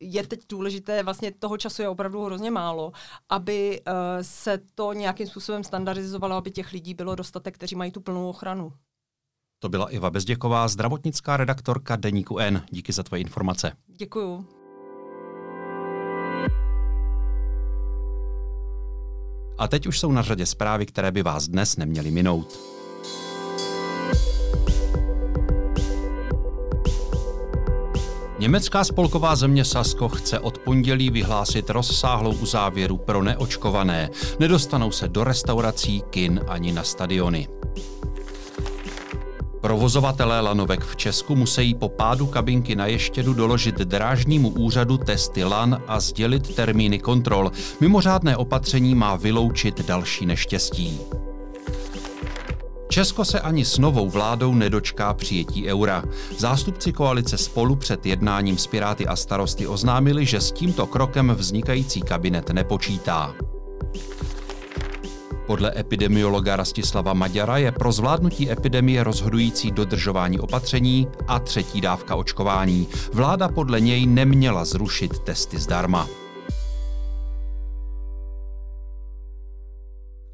Je 0.00 0.26
teď 0.26 0.40
důležité 0.48 1.02
vlastně 1.08 1.32
toho 1.32 1.56
času 1.56 1.82
je 1.82 1.88
opravdu 1.88 2.24
hrozně 2.24 2.50
málo, 2.50 2.92
aby 3.28 3.80
uh, 3.80 3.94
se 4.22 4.58
to 4.74 4.92
nějakým 4.92 5.26
způsobem 5.26 5.64
standardizovalo, 5.64 6.36
aby 6.36 6.50
těch 6.50 6.72
lidí 6.72 6.94
bylo 6.94 7.14
dostatek, 7.14 7.54
kteří 7.54 7.76
mají 7.76 7.92
tu 7.92 8.00
plnou 8.00 8.28
ochranu. 8.28 8.72
To 9.58 9.68
byla 9.68 9.90
Iva 9.90 10.10
Bezděková, 10.10 10.68
zdravotnická 10.68 11.36
redaktorka 11.36 11.96
Deníku 11.96 12.38
N. 12.38 12.62
Díky 12.70 12.92
za 12.92 13.02
tvoje 13.02 13.20
informace. 13.20 13.72
Děkuju. 13.86 14.46
A 19.58 19.68
teď 19.68 19.86
už 19.86 20.00
jsou 20.00 20.12
na 20.12 20.22
řadě 20.22 20.46
zprávy, 20.46 20.86
které 20.86 21.12
by 21.12 21.22
vás 21.22 21.48
dnes 21.48 21.76
neměly 21.76 22.10
minout. 22.10 22.77
Německá 28.38 28.84
spolková 28.84 29.36
země 29.36 29.64
Sasko 29.64 30.08
chce 30.08 30.38
od 30.38 30.58
pondělí 30.58 31.10
vyhlásit 31.10 31.70
rozsáhlou 31.70 32.32
uzávěru 32.32 32.96
pro 32.96 33.22
neočkované. 33.22 34.10
Nedostanou 34.38 34.90
se 34.90 35.08
do 35.08 35.24
restaurací, 35.24 36.02
kin 36.10 36.40
ani 36.48 36.72
na 36.72 36.82
stadiony. 36.82 37.48
Provozovatelé 39.60 40.40
lanovek 40.40 40.84
v 40.84 40.96
Česku 40.96 41.36
musí 41.36 41.74
po 41.74 41.88
pádu 41.88 42.26
kabinky 42.26 42.76
na 42.76 42.86
ještědu 42.86 43.34
doložit 43.34 43.74
drážnímu 43.74 44.48
úřadu 44.48 44.98
testy 44.98 45.44
LAN 45.44 45.82
a 45.86 46.00
sdělit 46.00 46.54
termíny 46.54 46.98
kontrol. 46.98 47.52
Mimořádné 47.80 48.36
opatření 48.36 48.94
má 48.94 49.16
vyloučit 49.16 49.86
další 49.86 50.26
neštěstí. 50.26 51.00
Česko 52.98 53.24
se 53.24 53.40
ani 53.40 53.64
s 53.64 53.78
novou 53.78 54.10
vládou 54.10 54.54
nedočká 54.54 55.14
přijetí 55.14 55.68
eura. 55.68 56.04
Zástupci 56.38 56.92
koalice 56.92 57.38
spolu 57.38 57.76
před 57.76 58.06
jednáním 58.06 58.58
s 58.58 58.66
Piráty 58.66 59.06
a 59.06 59.16
starosty 59.16 59.66
oznámili, 59.66 60.26
že 60.26 60.40
s 60.40 60.52
tímto 60.52 60.86
krokem 60.86 61.30
vznikající 61.30 62.00
kabinet 62.00 62.50
nepočítá. 62.50 63.34
Podle 65.46 65.72
epidemiologa 65.76 66.56
Rastislava 66.56 67.14
Maďara 67.14 67.58
je 67.58 67.72
pro 67.72 67.92
zvládnutí 67.92 68.50
epidemie 68.50 69.04
rozhodující 69.04 69.70
dodržování 69.70 70.40
opatření 70.40 71.08
a 71.26 71.38
třetí 71.38 71.80
dávka 71.80 72.14
očkování. 72.14 72.88
Vláda 73.12 73.48
podle 73.48 73.80
něj 73.80 74.06
neměla 74.06 74.64
zrušit 74.64 75.18
testy 75.18 75.58
zdarma. 75.58 76.08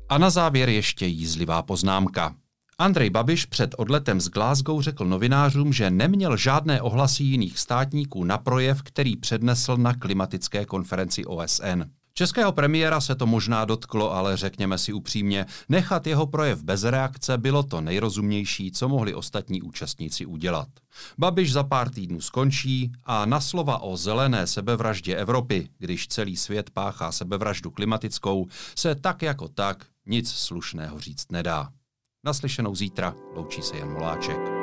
A 0.09 0.18
na 0.18 0.31
závěr 0.31 0.68
ještě 0.68 1.07
jízlivá 1.07 1.62
poznámka. 1.62 2.35
Andrej 2.78 3.10
Babiš 3.10 3.46
před 3.46 3.74
odletem 3.78 4.20
z 4.20 4.28
Glasgow 4.28 4.82
řekl 4.82 5.04
novinářům, 5.04 5.72
že 5.72 5.90
neměl 5.90 6.37
žádné 6.37 6.82
ohlasy 6.82 7.24
jiných 7.24 7.58
státníků 7.58 8.24
na 8.24 8.38
projev, 8.38 8.82
který 8.82 9.16
přednesl 9.16 9.76
na 9.76 9.94
klimatické 9.94 10.64
konferenci 10.64 11.24
OSN. 11.24 11.82
Českého 12.14 12.52
premiéra 12.52 13.00
se 13.00 13.14
to 13.14 13.26
možná 13.26 13.64
dotklo, 13.64 14.14
ale 14.14 14.37
řekněme 14.37 14.78
si 14.78 14.92
upřímně, 14.92 15.46
nechat 15.68 16.06
jeho 16.06 16.26
projev 16.26 16.62
bez 16.62 16.84
reakce 16.84 17.38
bylo 17.38 17.62
to 17.62 17.80
nejrozumnější, 17.80 18.72
co 18.72 18.88
mohli 18.88 19.14
ostatní 19.14 19.62
účastníci 19.62 20.26
udělat. 20.26 20.68
Babiš 21.18 21.52
za 21.52 21.62
pár 21.62 21.90
týdnů 21.90 22.20
skončí 22.20 22.92
a 23.04 23.26
na 23.26 23.40
slova 23.40 23.78
o 23.78 23.96
zelené 23.96 24.46
sebevraždě 24.46 25.16
Evropy, 25.16 25.68
když 25.78 26.08
celý 26.08 26.37
svět 26.37 26.70
páchá 26.70 27.12
sebevraždu 27.12 27.70
klimatickou, 27.70 28.46
se 28.76 28.94
tak 28.94 29.22
jako 29.22 29.48
tak 29.48 29.87
nic 30.06 30.30
slušného 30.30 31.00
říct 31.00 31.32
nedá. 31.32 31.68
Naslyšenou 32.24 32.74
zítra, 32.74 33.14
loučí 33.34 33.62
se 33.62 33.76
Jan 33.76 33.92
Moláček. 33.92 34.53